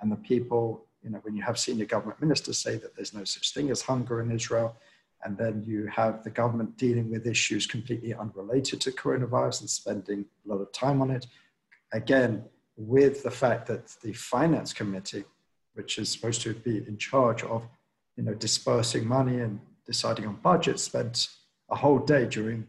and 0.00 0.12
the 0.12 0.16
people. 0.16 0.84
You 1.02 1.10
know, 1.10 1.18
when 1.22 1.34
you 1.34 1.42
have 1.42 1.58
senior 1.58 1.86
government 1.86 2.20
ministers 2.20 2.58
say 2.58 2.76
that 2.76 2.94
there's 2.94 3.14
no 3.14 3.24
such 3.24 3.54
thing 3.54 3.70
as 3.70 3.80
hunger 3.80 4.20
in 4.20 4.30
Israel, 4.30 4.76
and 5.24 5.38
then 5.38 5.64
you 5.66 5.86
have 5.86 6.22
the 6.22 6.30
government 6.30 6.76
dealing 6.76 7.10
with 7.10 7.26
issues 7.26 7.66
completely 7.66 8.12
unrelated 8.12 8.80
to 8.82 8.90
coronavirus 8.90 9.60
and 9.60 9.70
spending 9.70 10.26
a 10.44 10.52
lot 10.52 10.60
of 10.60 10.70
time 10.72 11.00
on 11.00 11.10
it. 11.10 11.26
Again, 11.92 12.44
with 12.76 13.22
the 13.22 13.30
fact 13.30 13.66
that 13.66 13.88
the 14.02 14.12
finance 14.12 14.72
committee, 14.72 15.24
which 15.74 15.98
is 15.98 16.10
supposed 16.10 16.42
to 16.42 16.54
be 16.54 16.78
in 16.86 16.98
charge 16.98 17.42
of, 17.44 17.66
you 18.16 18.22
know, 18.22 18.34
dispersing 18.34 19.06
money 19.06 19.40
and 19.40 19.60
deciding 19.86 20.26
on 20.26 20.36
budgets, 20.36 20.82
spent 20.82 21.28
a 21.70 21.76
whole 21.76 21.98
day 21.98 22.26
during 22.26 22.66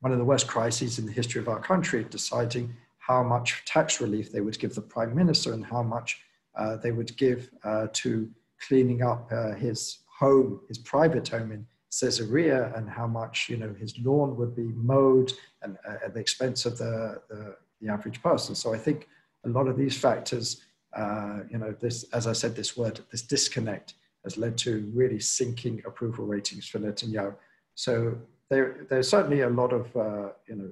one 0.00 0.12
of 0.12 0.18
the 0.18 0.24
worst 0.24 0.46
crises 0.46 0.98
in 0.98 1.06
the 1.06 1.12
history 1.12 1.40
of 1.40 1.48
our 1.48 1.60
country, 1.60 2.06
deciding 2.08 2.74
how 2.98 3.22
much 3.22 3.64
tax 3.64 4.00
relief 4.00 4.30
they 4.30 4.40
would 4.40 4.58
give 4.58 4.74
the 4.74 4.80
prime 4.80 5.14
minister 5.14 5.52
and 5.52 5.64
how 5.64 5.82
much 5.82 6.20
uh, 6.56 6.76
they 6.76 6.92
would 6.92 7.16
give 7.16 7.50
uh, 7.64 7.86
to 7.92 8.30
cleaning 8.66 9.02
up 9.02 9.28
uh, 9.32 9.54
his 9.54 10.00
home, 10.18 10.60
his 10.68 10.78
private 10.78 11.28
home 11.28 11.52
in 11.52 11.66
Caesarea, 12.00 12.72
and 12.76 12.88
how 12.88 13.06
much 13.06 13.48
you 13.48 13.56
know 13.56 13.74
his 13.78 13.98
lawn 14.00 14.36
would 14.36 14.54
be 14.54 14.70
mowed 14.74 15.32
and 15.62 15.76
uh, 15.88 16.04
at 16.04 16.14
the 16.14 16.20
expense 16.20 16.66
of 16.66 16.76
the, 16.76 17.20
the, 17.30 17.56
the 17.80 17.88
average 17.88 18.22
person. 18.22 18.54
So 18.54 18.74
I 18.74 18.78
think 18.78 19.08
a 19.48 19.52
lot 19.58 19.68
of 19.68 19.76
these 19.76 19.96
factors, 19.96 20.62
uh, 20.96 21.40
you 21.50 21.58
know, 21.58 21.74
this 21.80 22.04
as 22.12 22.26
I 22.26 22.32
said, 22.32 22.54
this 22.54 22.76
word, 22.76 23.00
this 23.10 23.22
disconnect 23.22 23.94
has 24.24 24.36
led 24.36 24.56
to 24.58 24.90
really 24.94 25.20
sinking 25.20 25.82
approval 25.86 26.26
ratings 26.26 26.66
for 26.68 26.78
Netanyahu. 26.78 27.34
So 27.74 28.18
there, 28.50 28.86
there's 28.88 29.08
certainly 29.08 29.42
a 29.42 29.48
lot 29.48 29.72
of 29.72 29.84
uh, 29.96 30.28
you 30.46 30.56
know 30.56 30.70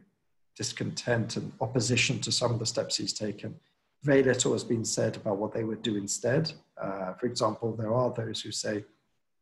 discontent 0.57 1.37
and 1.37 1.53
opposition 1.61 2.19
to 2.21 2.33
some 2.33 2.51
of 2.53 2.59
the 2.59 2.67
steps 2.67 2.97
he's 2.97 3.13
taken. 3.13 3.55
Very 4.03 4.23
little 4.23 4.53
has 4.53 4.65
been 4.65 4.85
said 4.85 5.17
about 5.17 5.37
what 5.37 5.53
they 5.53 5.65
would 5.65 5.83
do 5.83 5.97
instead. 5.97 6.53
Uh, 6.81 7.13
for 7.15 7.27
example, 7.27 7.75
there 7.77 7.93
are 7.93 8.13
those 8.13 8.41
who 8.41 8.53
say, 8.53 8.85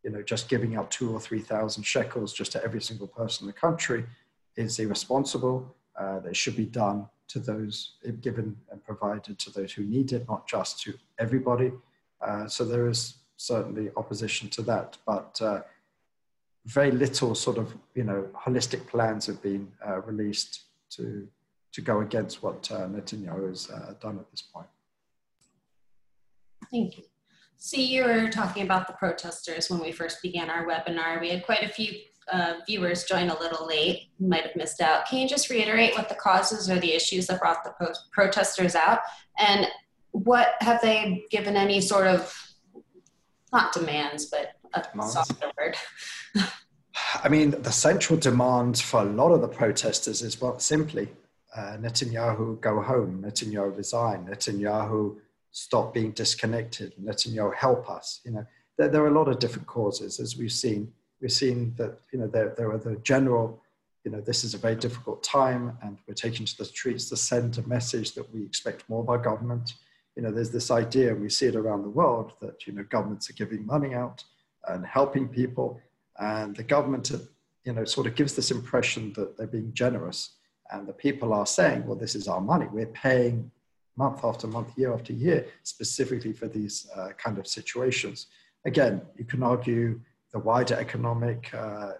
you 0.02 0.10
know, 0.10 0.22
just 0.22 0.48
giving 0.48 0.76
out 0.76 0.90
two 0.90 1.12
or 1.14 1.20
three 1.20 1.40
thousand 1.40 1.84
shekels 1.84 2.32
just 2.32 2.52
to 2.52 2.64
every 2.64 2.80
single 2.80 3.06
person 3.06 3.44
in 3.44 3.46
the 3.46 3.60
country 3.66 4.04
is 4.56 4.78
irresponsible. 4.78 5.74
Uh, 5.98 6.18
that 6.20 6.36
should 6.36 6.56
be 6.56 6.64
done 6.64 7.06
to 7.28 7.38
those 7.38 7.92
given 8.20 8.56
and 8.70 8.82
provided 8.84 9.38
to 9.38 9.50
those 9.50 9.72
who 9.72 9.84
need 9.84 10.12
it, 10.12 10.26
not 10.28 10.46
just 10.46 10.80
to 10.82 10.94
everybody. 11.18 11.72
Uh, 12.20 12.46
so 12.48 12.64
there 12.64 12.88
is 12.88 13.14
certainly 13.36 13.90
opposition 13.96 14.48
to 14.48 14.62
that, 14.62 14.96
but 15.06 15.40
uh, 15.40 15.60
very 16.66 16.90
little 16.90 17.34
sort 17.34 17.58
of 17.58 17.74
you 17.94 18.04
know 18.04 18.28
holistic 18.34 18.86
plans 18.86 19.26
have 19.26 19.40
been 19.42 19.70
uh, 19.86 20.00
released 20.02 20.62
to 20.90 21.28
to 21.72 21.80
go 21.80 22.00
against 22.00 22.42
what 22.42 22.70
uh, 22.70 22.86
Netanyahu 22.86 23.48
has 23.48 23.70
uh, 23.70 23.94
done 24.00 24.18
at 24.18 24.30
this 24.30 24.42
point. 24.42 24.68
Thank 26.70 26.98
you. 26.98 27.04
See, 27.56 27.84
you 27.84 28.04
were 28.04 28.30
talking 28.30 28.62
about 28.62 28.86
the 28.86 28.92
protesters 28.94 29.70
when 29.70 29.80
we 29.80 29.90
first 29.90 30.22
began 30.22 30.50
our 30.50 30.66
webinar. 30.66 31.20
We 31.20 31.30
had 31.30 31.44
quite 31.44 31.62
a 31.62 31.68
few 31.68 31.92
uh, 32.32 32.54
viewers 32.66 33.04
join 33.04 33.28
a 33.28 33.38
little 33.38 33.66
late, 33.66 34.08
might 34.18 34.44
have 34.44 34.56
missed 34.56 34.80
out. 34.80 35.06
Can 35.06 35.18
you 35.18 35.28
just 35.28 35.50
reiterate 35.50 35.94
what 35.94 36.08
the 36.08 36.14
causes 36.14 36.70
or 36.70 36.78
the 36.78 36.92
issues 36.92 37.26
that 37.26 37.40
brought 37.40 37.64
the 37.64 37.70
pro- 37.70 37.94
protesters 38.12 38.74
out? 38.74 39.00
And 39.38 39.66
what 40.12 40.54
have 40.60 40.80
they 40.80 41.24
given 41.30 41.56
any 41.56 41.80
sort 41.80 42.06
of, 42.06 42.34
not 43.52 43.72
demands, 43.72 44.26
but 44.26 44.52
a 44.74 45.02
softer 45.02 45.50
word? 45.58 45.76
I 47.22 47.28
mean, 47.28 47.50
the 47.50 47.72
central 47.72 48.18
demand 48.18 48.78
for 48.78 49.00
a 49.00 49.04
lot 49.04 49.32
of 49.32 49.40
the 49.40 49.48
protesters 49.48 50.22
is 50.22 50.40
well, 50.40 50.58
simply 50.58 51.08
uh, 51.56 51.76
Netanyahu 51.78 52.60
go 52.60 52.80
home, 52.80 53.22
Netanyahu 53.24 53.76
resign, 53.76 54.26
Netanyahu 54.26 55.16
stop 55.50 55.94
being 55.94 56.10
disconnected, 56.10 56.94
Netanyahu 57.02 57.54
help 57.54 57.88
us. 57.88 58.20
You 58.24 58.32
know, 58.32 58.46
there, 58.76 58.88
there, 58.88 59.02
are 59.02 59.08
a 59.08 59.18
lot 59.18 59.28
of 59.28 59.38
different 59.38 59.66
causes, 59.66 60.18
as 60.18 60.36
we've 60.36 60.52
seen. 60.52 60.92
We've 61.20 61.32
seen 61.32 61.74
that 61.76 61.98
you 62.12 62.18
know 62.18 62.26
there, 62.26 62.54
there 62.56 62.70
are 62.70 62.78
the 62.78 62.96
general, 62.96 63.62
you 64.04 64.10
know, 64.10 64.20
this 64.20 64.44
is 64.44 64.54
a 64.54 64.58
very 64.58 64.76
difficult 64.76 65.22
time, 65.22 65.78
and 65.82 65.98
we're 66.06 66.14
taking 66.14 66.46
to 66.46 66.56
the 66.58 66.64
streets 66.64 67.08
to 67.08 67.16
send 67.16 67.58
a 67.58 67.66
message 67.66 68.14
that 68.14 68.32
we 68.34 68.44
expect 68.44 68.88
more 68.88 69.02
of 69.02 69.08
our 69.08 69.18
government. 69.18 69.74
You 70.16 70.22
know, 70.22 70.30
there's 70.30 70.50
this 70.50 70.70
idea, 70.70 71.12
and 71.12 71.20
we 71.20 71.28
see 71.28 71.46
it 71.46 71.56
around 71.56 71.82
the 71.82 71.88
world, 71.88 72.32
that 72.40 72.66
you 72.66 72.72
know 72.72 72.84
governments 72.88 73.28
are 73.30 73.34
giving 73.34 73.66
money 73.66 73.94
out 73.94 74.22
and 74.68 74.84
helping 74.86 75.28
people, 75.28 75.80
and 76.18 76.54
the 76.56 76.62
government, 76.62 77.10
you 77.64 77.72
know, 77.72 77.84
sort 77.84 78.06
of 78.06 78.14
gives 78.14 78.34
this 78.34 78.50
impression 78.50 79.12
that 79.14 79.36
they're 79.36 79.46
being 79.46 79.72
generous, 79.72 80.36
and 80.70 80.86
the 80.86 80.92
people 80.92 81.32
are 81.32 81.46
saying, 81.46 81.86
well, 81.86 81.96
this 81.96 82.14
is 82.14 82.28
our 82.28 82.40
money, 82.40 82.66
we're 82.70 82.86
paying 82.86 83.50
month 83.96 84.24
after 84.24 84.46
month, 84.46 84.76
year 84.76 84.92
after 84.92 85.12
year, 85.12 85.46
specifically 85.62 86.32
for 86.32 86.48
these 86.48 86.88
uh, 86.96 87.08
kind 87.16 87.38
of 87.38 87.46
situations. 87.46 88.26
Again, 88.64 89.02
you 89.16 89.24
can 89.24 89.42
argue 89.42 90.00
the 90.34 90.40
wider 90.40 90.74
economic 90.74 91.50
uh, 91.54 91.92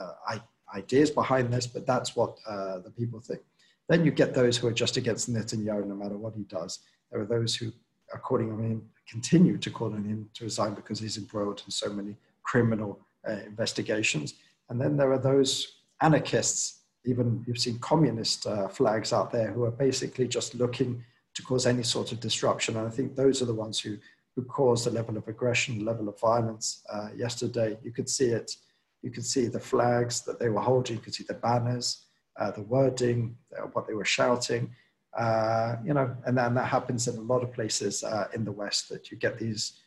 uh, 0.00 0.12
uh 0.28 0.38
ideas 0.74 1.10
behind 1.10 1.50
this, 1.52 1.66
but 1.66 1.86
that's 1.86 2.16
what 2.16 2.36
uh, 2.46 2.80
the 2.80 2.90
people 2.90 3.20
think. 3.20 3.40
Then 3.88 4.04
you 4.04 4.10
get 4.10 4.34
those 4.34 4.58
who 4.58 4.66
are 4.66 4.72
just 4.72 4.96
against 4.96 5.32
Netanyahu 5.32 5.86
no 5.86 5.94
matter 5.94 6.18
what 6.18 6.34
he 6.34 6.42
does. 6.42 6.80
There 7.10 7.20
are 7.20 7.24
those 7.24 7.54
who 7.54 7.72
are 8.12 8.18
calling 8.18 8.48
him 8.48 8.82
continue 9.08 9.56
to 9.58 9.70
call 9.70 9.94
on 9.94 10.04
him 10.04 10.28
to 10.34 10.44
resign 10.44 10.74
because 10.74 10.98
he's 10.98 11.16
embroiled 11.16 11.62
in 11.64 11.70
so 11.70 11.88
many 11.88 12.16
criminal 12.42 12.98
uh, 13.26 13.38
investigations. 13.46 14.34
And 14.68 14.80
then 14.80 14.96
there 14.96 15.12
are 15.12 15.18
those 15.18 15.82
anarchists, 16.02 16.80
even 17.04 17.44
you've 17.46 17.58
seen 17.58 17.78
communist 17.78 18.46
flags 18.70 19.12
out 19.12 19.30
there 19.30 19.52
who 19.52 19.62
are 19.62 19.70
basically 19.70 20.26
just 20.26 20.56
looking 20.56 21.04
to 21.34 21.42
cause 21.42 21.64
any 21.66 21.84
sort 21.84 22.10
of 22.10 22.18
disruption. 22.18 22.76
And 22.76 22.88
I 22.88 22.90
think 22.90 23.14
those 23.14 23.40
are 23.40 23.46
the 23.46 23.54
ones 23.54 23.78
who, 23.78 23.98
who 24.36 24.44
caused 24.44 24.84
the 24.84 24.90
level 24.90 25.16
of 25.16 25.26
aggression, 25.26 25.84
level 25.84 26.08
of 26.10 26.20
violence 26.20 26.84
uh, 26.92 27.08
yesterday. 27.16 27.78
You 27.82 27.90
could 27.90 28.08
see 28.08 28.26
it. 28.26 28.54
You 29.02 29.10
could 29.10 29.24
see 29.24 29.46
the 29.46 29.58
flags 29.58 30.20
that 30.22 30.38
they 30.38 30.50
were 30.50 30.60
holding. 30.60 30.96
You 30.96 31.02
could 31.02 31.14
see 31.14 31.24
the 31.26 31.34
banners, 31.34 32.04
uh, 32.38 32.50
the 32.50 32.62
wording, 32.62 33.36
uh, 33.58 33.62
what 33.72 33.88
they 33.88 33.94
were 33.94 34.04
shouting. 34.04 34.70
Uh, 35.16 35.76
you 35.82 35.94
know, 35.94 36.14
and 36.26 36.36
then 36.36 36.54
that 36.54 36.68
happens 36.68 37.08
in 37.08 37.16
a 37.16 37.22
lot 37.22 37.42
of 37.42 37.50
places 37.54 38.04
uh, 38.04 38.28
in 38.34 38.44
the 38.44 38.52
West 38.52 38.90
that 38.90 39.10
you 39.10 39.16
get 39.16 39.38
these 39.38 39.80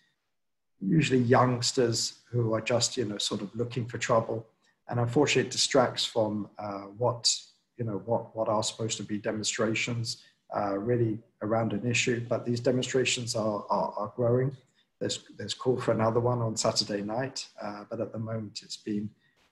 usually 0.82 1.20
youngsters 1.20 2.22
who 2.32 2.54
are 2.56 2.62
just, 2.62 2.98
you 2.98 3.06
know, 3.06 3.20
sort 3.20 3.42
of 3.42 3.56
looking 3.56 3.86
for 3.86 4.00
trouble. 4.00 4.48
And 4.88 5.00
unfortunately, 5.00 5.48
it 5.48 5.52
distracts 5.52 6.04
from 6.04 6.50
what, 6.98 7.32
you 7.78 7.86
know, 7.86 8.02
what, 8.06 8.36
what 8.36 8.48
are 8.48 8.64
supposed 8.64 8.98
to 8.98 9.04
be 9.04 9.20
demonstrations 9.20 10.24
uh, 10.56 10.78
really 10.78 11.20
around 11.42 11.74
an 11.74 11.86
issue. 11.90 12.26
But 12.28 12.46
these 12.46 12.60
demonstrations 12.60 13.36
are, 13.36 13.66
are, 13.70 13.94
are, 13.98 14.14
growing. 14.16 14.56
There's, 15.00 15.20
there's 15.38 15.54
call 15.54 15.80
for 15.80 15.92
another 15.92 16.20
one 16.20 16.40
on 16.40 16.58
Saturday 16.58 17.02
night, 17.02 17.48
uh, 17.62 17.86
but 17.90 18.02
at 18.02 18.12
the 18.12 18.20
moment 18.20 18.62
it's 18.64 18.78
been, 18.78 19.10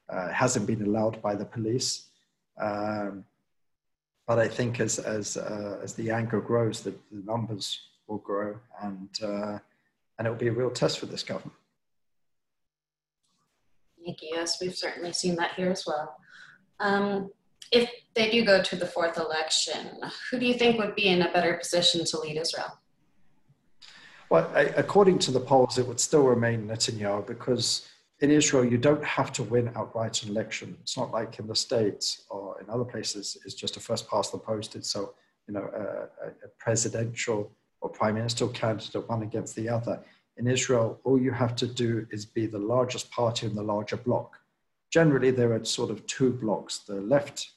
uh, 0.09 0.29
hasn't 0.29 0.67
been 0.67 0.83
allowed 0.83 1.21
by 1.21 1.35
the 1.35 1.45
police. 1.45 2.07
Um, 2.59 3.23
but 4.27 4.39
I 4.39 4.47
think 4.47 4.79
as, 4.81 4.99
as, 4.99 5.37
uh, 5.37 5.79
as 5.81 5.93
the 5.93 6.11
anger 6.11 6.41
grows, 6.41 6.81
the, 6.81 6.91
the, 7.11 7.23
numbers 7.25 7.79
will 8.07 8.17
grow 8.17 8.57
and, 8.81 9.09
uh, 9.23 9.59
and 10.17 10.27
it 10.27 10.29
will 10.29 10.37
be 10.37 10.47
a 10.47 10.51
real 10.51 10.69
test 10.69 10.99
for 10.99 11.05
this 11.05 11.23
government. 11.23 11.57
Thank 14.03 14.21
you. 14.21 14.29
Yes, 14.33 14.57
we've 14.59 14.75
certainly 14.75 15.13
seen 15.13 15.35
that 15.35 15.53
here 15.55 15.71
as 15.71 15.85
well. 15.85 16.17
Um, 16.79 17.29
if 17.71 17.89
they 18.15 18.31
do 18.31 18.43
go 18.45 18.61
to 18.61 18.75
the 18.75 18.85
fourth 18.85 19.17
election, 19.17 19.99
who 20.29 20.39
do 20.39 20.45
you 20.45 20.53
think 20.53 20.79
would 20.79 20.95
be 20.95 21.07
in 21.07 21.21
a 21.21 21.31
better 21.31 21.53
position 21.55 22.05
to 22.05 22.19
lead 22.19 22.37
Israel? 22.37 22.79
Well, 24.29 24.51
according 24.75 25.19
to 25.19 25.31
the 25.31 25.39
polls, 25.39 25.77
it 25.77 25.87
would 25.87 25.99
still 25.99 26.23
remain 26.23 26.67
Netanyahu 26.67 27.25
because 27.25 27.87
in 28.19 28.31
Israel, 28.31 28.65
you 28.65 28.77
don't 28.77 29.03
have 29.03 29.31
to 29.33 29.43
win 29.43 29.71
outright 29.75 30.23
an 30.23 30.29
election. 30.29 30.75
It's 30.81 30.97
not 30.97 31.11
like 31.11 31.39
in 31.39 31.47
the 31.47 31.55
States 31.55 32.23
or 32.29 32.59
in 32.59 32.69
other 32.69 32.83
places, 32.83 33.37
it's 33.45 33.53
just 33.53 33.77
a 33.77 33.79
first 33.79 34.09
past 34.09 34.31
the 34.31 34.39
post. 34.39 34.75
It's 34.75 34.89
so, 34.89 35.13
you 35.47 35.53
know, 35.53 35.69
a, 35.73 36.25
a 36.25 36.49
presidential 36.57 37.51
or 37.79 37.89
prime 37.89 38.15
ministerial 38.15 38.53
candidate 38.53 39.07
one 39.07 39.21
against 39.21 39.55
the 39.55 39.69
other. 39.69 40.03
In 40.37 40.47
Israel, 40.47 40.99
all 41.03 41.19
you 41.19 41.31
have 41.31 41.55
to 41.57 41.67
do 41.67 42.07
is 42.11 42.25
be 42.25 42.47
the 42.47 42.59
largest 42.59 43.11
party 43.11 43.45
in 43.45 43.55
the 43.55 43.63
larger 43.63 43.97
bloc. 43.97 44.39
Generally, 44.89 45.31
there 45.31 45.53
are 45.53 45.63
sort 45.63 45.91
of 45.91 46.05
two 46.07 46.31
blocks 46.31 46.79
the 46.79 46.95
left 46.95 47.51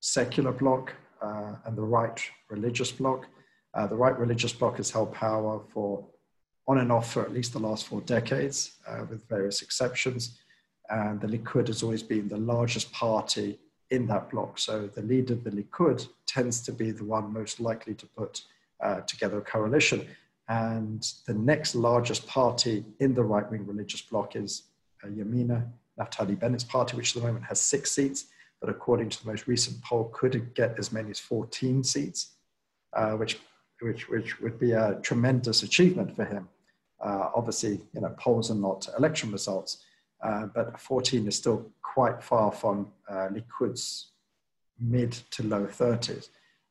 secular 0.00 0.52
bloc 0.52 0.92
uh, 1.22 1.54
and 1.66 1.76
the 1.76 1.82
right 1.82 2.20
religious 2.48 2.90
bloc. 2.90 3.26
Uh, 3.74 3.86
the 3.86 3.94
right 3.94 4.18
religious 4.18 4.52
bloc 4.52 4.78
has 4.78 4.90
held 4.90 5.12
power 5.12 5.60
for 5.72 6.04
on 6.66 6.78
and 6.78 6.90
off 6.90 7.12
for 7.12 7.22
at 7.22 7.32
least 7.32 7.52
the 7.52 7.58
last 7.58 7.86
four 7.86 8.00
decades, 8.02 8.72
uh, 8.88 9.04
with 9.08 9.28
various 9.28 9.62
exceptions. 9.62 10.38
And 10.88 11.20
the 11.20 11.26
Likud 11.26 11.68
has 11.68 11.82
always 11.82 12.02
been 12.02 12.28
the 12.28 12.36
largest 12.36 12.92
party 12.92 13.58
in 13.90 14.06
that 14.06 14.30
bloc. 14.30 14.58
So 14.58 14.86
the 14.86 15.02
leader 15.02 15.34
of 15.34 15.44
the 15.44 15.50
Likud 15.50 16.08
tends 16.26 16.60
to 16.62 16.72
be 16.72 16.90
the 16.90 17.04
one 17.04 17.32
most 17.32 17.60
likely 17.60 17.94
to 17.94 18.06
put 18.06 18.42
uh, 18.80 19.00
together 19.00 19.38
a 19.38 19.42
coalition. 19.42 20.06
And 20.48 21.06
the 21.26 21.34
next 21.34 21.74
largest 21.74 22.26
party 22.26 22.84
in 22.98 23.14
the 23.14 23.22
right 23.22 23.48
wing 23.50 23.66
religious 23.66 24.02
bloc 24.02 24.36
is 24.36 24.64
uh, 25.04 25.08
Yamina, 25.08 25.66
Naftali 25.98 26.38
Bennett's 26.38 26.64
party, 26.64 26.96
which 26.96 27.16
at 27.16 27.22
the 27.22 27.26
moment 27.26 27.44
has 27.46 27.60
six 27.60 27.92
seats 27.92 28.26
but 28.60 28.70
according 28.70 29.08
to 29.08 29.22
the 29.22 29.30
most 29.30 29.46
recent 29.46 29.82
poll, 29.82 30.10
could 30.12 30.54
get 30.54 30.78
as 30.78 30.92
many 30.92 31.10
as 31.10 31.18
14 31.18 31.82
seats, 31.82 32.32
uh, 32.94 33.12
which, 33.12 33.38
which, 33.80 34.08
which 34.08 34.40
would 34.40 34.58
be 34.58 34.72
a 34.72 34.98
tremendous 35.02 35.62
achievement 35.62 36.14
for 36.14 36.24
him. 36.24 36.48
Uh, 37.00 37.30
obviously, 37.34 37.80
you 37.94 38.00
know, 38.00 38.14
polls 38.18 38.50
are 38.50 38.54
not 38.54 38.86
election 38.98 39.32
results, 39.32 39.84
uh, 40.22 40.46
but 40.54 40.78
14 40.78 41.26
is 41.26 41.36
still 41.36 41.70
quite 41.82 42.22
far 42.22 42.52
from 42.52 42.92
uh, 43.08 43.28
Likud's 43.32 44.10
mid 44.78 45.12
to 45.30 45.42
low 45.42 45.66
30s. 45.66 46.28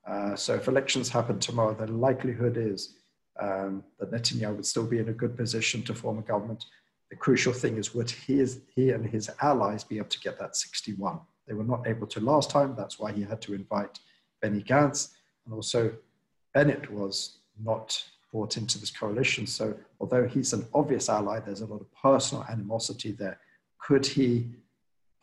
Uh, 0.07 0.35
so 0.35 0.55
if 0.55 0.67
elections 0.67 1.09
happen 1.09 1.39
tomorrow, 1.39 1.73
the 1.73 1.87
likelihood 1.91 2.57
is 2.57 2.95
um, 3.39 3.83
that 3.99 4.11
Netanyahu 4.11 4.57
would 4.57 4.65
still 4.65 4.85
be 4.85 4.99
in 4.99 5.09
a 5.09 5.13
good 5.13 5.35
position 5.37 5.83
to 5.83 5.93
form 5.93 6.19
a 6.19 6.21
government. 6.21 6.65
The 7.09 7.15
crucial 7.15 7.53
thing 7.53 7.77
is 7.77 7.93
would 7.93 8.11
he, 8.11 8.39
is, 8.39 8.61
he 8.75 8.91
and 8.91 9.05
his 9.05 9.29
allies 9.41 9.83
be 9.83 9.97
able 9.97 10.09
to 10.09 10.19
get 10.19 10.39
that 10.39 10.55
61? 10.55 11.19
They 11.49 11.55
were 11.55 11.63
not 11.63 11.87
able 11.87 12.05
to 12.07 12.19
last 12.19 12.51
time. 12.51 12.75
That's 12.77 12.99
why 12.99 13.11
he 13.11 13.23
had 13.23 13.41
to 13.41 13.55
invite 13.55 13.99
Benny 14.39 14.61
Gantz. 14.61 15.09
And 15.45 15.55
also, 15.55 15.91
Bennett 16.53 16.89
was 16.91 17.39
not 17.61 18.01
brought 18.31 18.55
into 18.55 18.79
this 18.79 18.91
coalition. 18.91 19.47
So, 19.47 19.75
although 19.99 20.27
he's 20.27 20.53
an 20.53 20.67
obvious 20.75 21.09
ally, 21.09 21.39
there's 21.39 21.61
a 21.61 21.65
lot 21.65 21.81
of 21.81 21.91
personal 21.91 22.45
animosity 22.49 23.13
there. 23.13 23.39
Could 23.79 24.05
he 24.05 24.51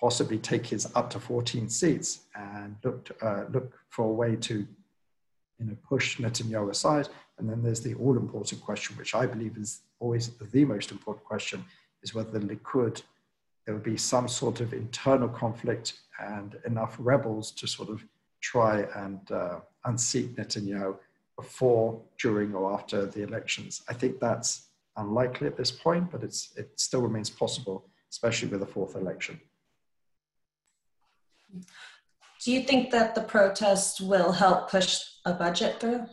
possibly 0.00 0.38
take 0.38 0.66
his 0.66 0.90
up 0.96 1.08
to 1.10 1.20
14 1.20 1.68
seats 1.68 2.24
and 2.34 2.76
look, 2.82 3.04
to, 3.04 3.26
uh, 3.26 3.44
look 3.50 3.72
for 3.88 4.06
a 4.06 4.12
way 4.12 4.34
to 4.36 4.66
you 5.58 5.64
know, 5.64 5.76
push 5.88 6.18
Netanyahu 6.18 6.70
aside? 6.70 7.08
And 7.38 7.48
then 7.48 7.62
there's 7.62 7.82
the 7.82 7.94
all 7.94 8.16
important 8.16 8.60
question, 8.62 8.96
which 8.96 9.14
I 9.14 9.26
believe 9.26 9.56
is 9.56 9.82
always 10.00 10.30
the 10.30 10.64
most 10.64 10.90
important 10.90 11.24
question, 11.24 11.64
is 12.02 12.14
whether 12.14 12.36
the 12.36 12.40
Likud 12.40 13.02
there 13.66 13.74
would 13.74 13.82
be 13.82 13.96
some 13.96 14.28
sort 14.28 14.60
of 14.60 14.72
internal 14.72 15.28
conflict 15.28 15.94
and 16.18 16.56
enough 16.64 16.96
rebels 16.98 17.50
to 17.52 17.66
sort 17.66 17.88
of 17.88 18.04
try 18.40 18.86
and 18.96 19.30
uh, 19.30 19.60
unseat 19.84 20.36
Netanyahu 20.36 20.96
before, 21.36 22.00
during, 22.18 22.54
or 22.54 22.72
after 22.72 23.06
the 23.06 23.22
elections. 23.22 23.82
I 23.88 23.94
think 23.94 24.20
that's 24.20 24.68
unlikely 24.96 25.46
at 25.46 25.56
this 25.56 25.70
point, 25.70 26.10
but 26.10 26.22
it's, 26.22 26.52
it 26.56 26.70
still 26.76 27.02
remains 27.02 27.28
possible, 27.28 27.86
especially 28.10 28.48
with 28.48 28.60
the 28.60 28.66
fourth 28.66 28.96
election. 28.96 29.40
Do 32.44 32.52
you 32.52 32.62
think 32.62 32.90
that 32.90 33.14
the 33.14 33.22
protests 33.22 34.00
will 34.00 34.32
help 34.32 34.70
push 34.70 35.00
a 35.24 35.32
budget 35.32 35.80
through? 35.80 36.06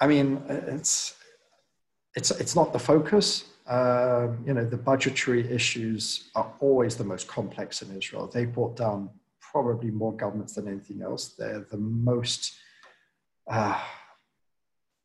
I 0.00 0.06
mean, 0.06 0.42
it's 0.48 1.14
it's 2.14 2.30
it's 2.30 2.54
not 2.54 2.72
the 2.72 2.78
focus 2.78 3.44
um, 3.68 4.42
you 4.46 4.54
know, 4.54 4.64
the 4.64 4.78
budgetary 4.78 5.50
issues 5.52 6.30
are 6.34 6.50
always 6.60 6.96
the 6.96 7.04
most 7.04 7.28
complex 7.28 7.82
in 7.82 7.94
Israel. 7.96 8.26
They 8.26 8.46
brought 8.46 8.76
down 8.76 9.10
probably 9.40 9.90
more 9.90 10.14
governments 10.14 10.54
than 10.54 10.68
anything 10.68 11.02
else. 11.02 11.34
They're 11.38 11.66
the 11.70 11.76
most, 11.76 12.56
uh, 13.46 13.78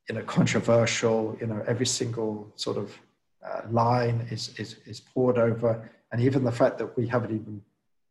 you 0.07 0.15
know, 0.15 0.21
controversial. 0.23 1.37
You 1.41 1.47
know, 1.47 1.63
every 1.67 1.85
single 1.85 2.53
sort 2.55 2.77
of 2.77 2.97
uh, 3.45 3.61
line 3.69 4.27
is, 4.31 4.57
is 4.57 4.77
is 4.85 5.01
poured 5.01 5.37
over, 5.37 5.91
and 6.13 6.21
even 6.21 6.45
the 6.45 6.51
fact 6.51 6.77
that 6.77 6.95
we 6.95 7.05
haven't 7.05 7.35
even 7.35 7.61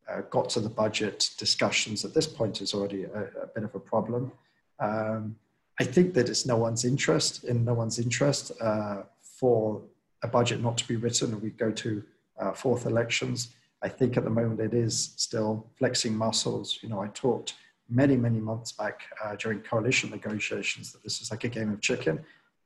uh, 0.07 0.21
got 0.29 0.51
to 0.51 0.61
the 0.61 0.69
budget 0.69 1.31
discussions 1.39 2.05
at 2.05 2.13
this 2.13 2.27
point 2.27 2.61
is 2.61 2.75
already 2.75 3.05
a, 3.05 3.23
a 3.43 3.47
bit 3.55 3.65
of 3.65 3.75
a 3.75 3.81
problem. 3.81 4.33
Um, 4.81 5.37
I 5.81 5.85
think 5.85 6.13
that 6.15 6.29
it's 6.29 6.45
no 6.45 6.57
one's 6.57 6.85
interest 6.85 7.45
in 7.45 7.65
no 7.65 7.73
one's 7.73 7.99
interest 7.99 8.53
uh, 8.61 9.05
for 9.23 9.83
a 10.23 10.29
budget 10.29 10.61
not 10.61 10.79
to 10.79 10.89
be 10.89 10.97
written 10.97 11.33
and 11.33 11.43
we 11.43 11.51
go 11.51 11.71
to 11.71 12.03
uh, 12.39 12.53
fourth 12.53 12.87
elections. 12.87 13.55
I 13.83 13.89
think 13.89 14.17
at 14.17 14.25
the 14.25 14.31
moment 14.31 14.61
it 14.61 14.75
is 14.75 15.13
still 15.17 15.67
flexing 15.77 16.15
muscles. 16.15 16.79
You 16.83 16.89
know, 16.89 17.01
I 17.01 17.09
talked 17.09 17.55
many, 17.89 18.17
many 18.17 18.41
months 18.41 18.73
back 18.73 19.03
uh, 19.23 19.37
during 19.37 19.61
coalition 19.61 20.11
negotiations 20.11 20.93
that 20.93 21.03
this 21.03 21.21
is 21.21 21.31
like 21.31 21.45
a 21.45 21.49
game 21.49 21.73
of 21.73 21.81
chicken. 21.81 22.21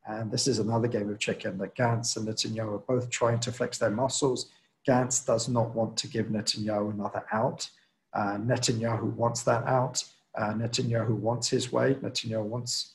And 0.07 0.31
this 0.31 0.47
is 0.47 0.61
another 0.61 0.87
game 0.87 1.09
of 1.11 1.19
chicken 1.19 1.59
that 1.59 1.75
Gantz 1.75 2.17
and 2.17 2.29
Netanyahu 2.29 2.75
are 2.75 2.79
both 2.79 3.11
trying 3.11 3.41
to 3.41 3.51
flex 3.51 3.79
their 3.79 3.91
muscles. 3.91 4.51
Gantz 4.87 5.27
does 5.27 5.49
not 5.49 5.75
want 5.75 5.97
to 5.97 6.07
give 6.07 6.27
Netanyahu 6.27 6.93
another 6.93 7.25
out. 7.33 7.69
Uh, 8.13 8.37
Netanyahu 8.37 9.15
wants 9.15 9.43
that 9.43 9.67
out. 9.67 10.05
Uh, 10.39 10.53
Netanyahu 10.53 11.11
wants 11.11 11.49
his 11.49 11.73
way. 11.73 11.95
Netanyahu 11.95 12.45
wants 12.45 12.95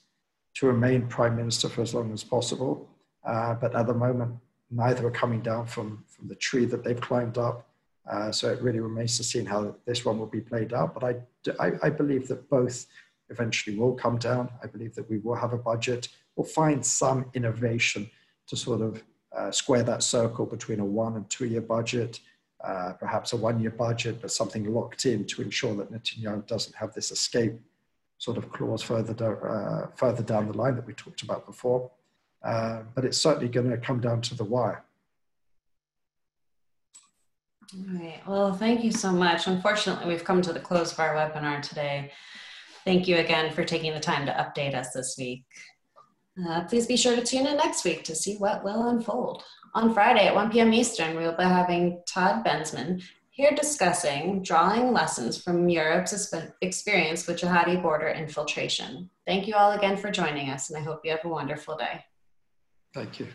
to 0.56 0.68
remain 0.68 1.08
prime 1.08 1.36
minister 1.36 1.68
for 1.68 1.82
as 1.82 1.94
long 1.94 2.14
as 2.14 2.24
possible. 2.24 2.88
Uh, 3.26 3.56
but 3.56 3.76
at 3.76 3.88
the 3.88 3.94
moment, 3.94 4.36
neither 4.72 5.06
are 5.06 5.12
coming 5.12 5.42
down 5.42 5.66
from, 5.66 6.04
from 6.08 6.28
the 6.28 6.36
tree 6.36 6.66
that 6.66 6.84
they've 6.84 7.00
climbed 7.00 7.38
up. 7.38 7.68
Uh, 8.10 8.32
so 8.32 8.50
it 8.52 8.62
really 8.62 8.80
remains 8.80 9.18
to 9.18 9.24
see 9.24 9.44
how 9.44 9.76
this 9.86 10.06
one 10.06 10.18
will 10.18 10.26
be 10.26 10.42
played 10.42 10.74
out. 10.74 10.94
But 10.94 11.04
I, 11.04 11.64
I, 11.64 11.72
I, 11.84 11.90
believe 11.90 12.28
that 12.30 12.50
both 12.50 12.88
eventually 13.30 13.78
will 13.78 13.94
come 13.94 14.18
down. 14.18 14.50
I 14.64 14.68
believe 14.68 14.96
that 14.96 15.10
we 15.10 15.20
will 15.20 15.36
have 15.36 15.54
a 15.54 15.58
budget. 15.58 16.08
We'll 16.36 16.48
find 16.48 16.84
some 16.84 17.26
innovation 17.36 18.10
to 18.48 18.58
sort 18.58 18.82
of 18.82 19.04
uh, 19.38 19.52
square 19.52 19.84
that 19.84 20.04
circle 20.04 20.46
between 20.46 20.80
a 20.80 20.86
one 20.86 21.16
and 21.16 21.30
two 21.30 21.46
year 21.46 21.62
budget, 21.62 22.20
uh, 22.64 22.94
perhaps 23.00 23.34
a 23.34 23.38
one 23.38 23.60
year 23.60 23.72
budget, 23.72 24.20
but 24.20 24.32
something 24.32 24.74
locked 24.74 25.06
in 25.06 25.26
to 25.28 25.42
ensure 25.42 25.76
that 25.76 25.92
Netanyahu 25.92 26.46
doesn't 26.48 26.76
have 26.76 26.94
this 26.94 27.12
escape 27.12 27.54
sort 28.18 28.38
of 28.38 28.52
clause 28.52 28.82
further, 28.82 29.14
do, 29.14 29.26
uh, 29.26 29.88
further 29.96 30.24
down 30.24 30.48
the 30.48 30.58
line 30.58 30.76
that 30.76 30.86
we 30.86 30.94
talked 30.94 31.22
about 31.22 31.46
before. 31.46 31.90
Uh, 32.44 32.82
but 32.96 33.06
it's 33.06 33.18
certainly 33.18 33.48
going 33.48 33.70
to 33.70 33.78
come 33.78 34.00
down 34.00 34.22
to 34.22 34.36
the 34.36 34.44
wire. 34.44 34.84
All 37.74 38.00
right. 38.00 38.22
Well, 38.28 38.54
thank 38.54 38.84
you 38.84 38.92
so 38.92 39.12
much. 39.12 39.48
Unfortunately, 39.48 40.08
we've 40.08 40.26
come 40.26 40.42
to 40.42 40.52
the 40.52 40.60
close 40.60 40.92
of 40.92 41.00
our 41.00 41.16
webinar 41.16 41.62
today. 41.62 42.12
Thank 42.84 43.08
you 43.08 43.18
again 43.18 43.54
for 43.54 43.64
taking 43.64 43.94
the 43.94 44.00
time 44.00 44.26
to 44.26 44.32
update 44.34 44.76
us 44.76 44.92
this 44.92 45.16
week. 45.18 45.46
Uh, 46.48 46.64
please 46.66 46.88
be 46.88 46.98
sure 46.98 47.16
to 47.16 47.24
tune 47.24 47.46
in 47.46 47.58
next 47.58 47.86
week 47.86 48.04
to 48.06 48.16
see 48.16 48.36
what 48.38 48.64
will 48.64 48.90
unfold. 48.90 49.44
On 49.74 49.94
Friday 49.94 50.28
at 50.28 50.36
1 50.36 50.52
p.m. 50.52 50.74
Eastern, 50.74 51.16
we 51.16 51.24
will 51.24 51.38
be 51.38 51.44
having 51.44 52.02
Todd 52.08 52.44
Bensman 52.44 53.02
here 53.30 53.52
discussing 53.52 54.44
drawing 54.44 54.92
lessons 54.92 55.42
from 55.42 55.70
Europe's 55.70 56.34
experience 56.62 57.28
with 57.28 57.40
jihadi 57.40 57.82
border 57.82 58.10
infiltration. 58.10 59.10
Thank 59.26 59.48
you 59.48 59.56
all 59.56 59.72
again 59.72 59.96
for 59.96 60.12
joining 60.12 60.50
us, 60.50 60.70
and 60.70 60.78
I 60.78 60.84
hope 60.84 61.02
you 61.06 61.12
have 61.12 61.24
a 61.24 61.30
wonderful 61.30 61.78
day. 61.78 62.04
Thank 62.94 63.20
you. 63.20 63.28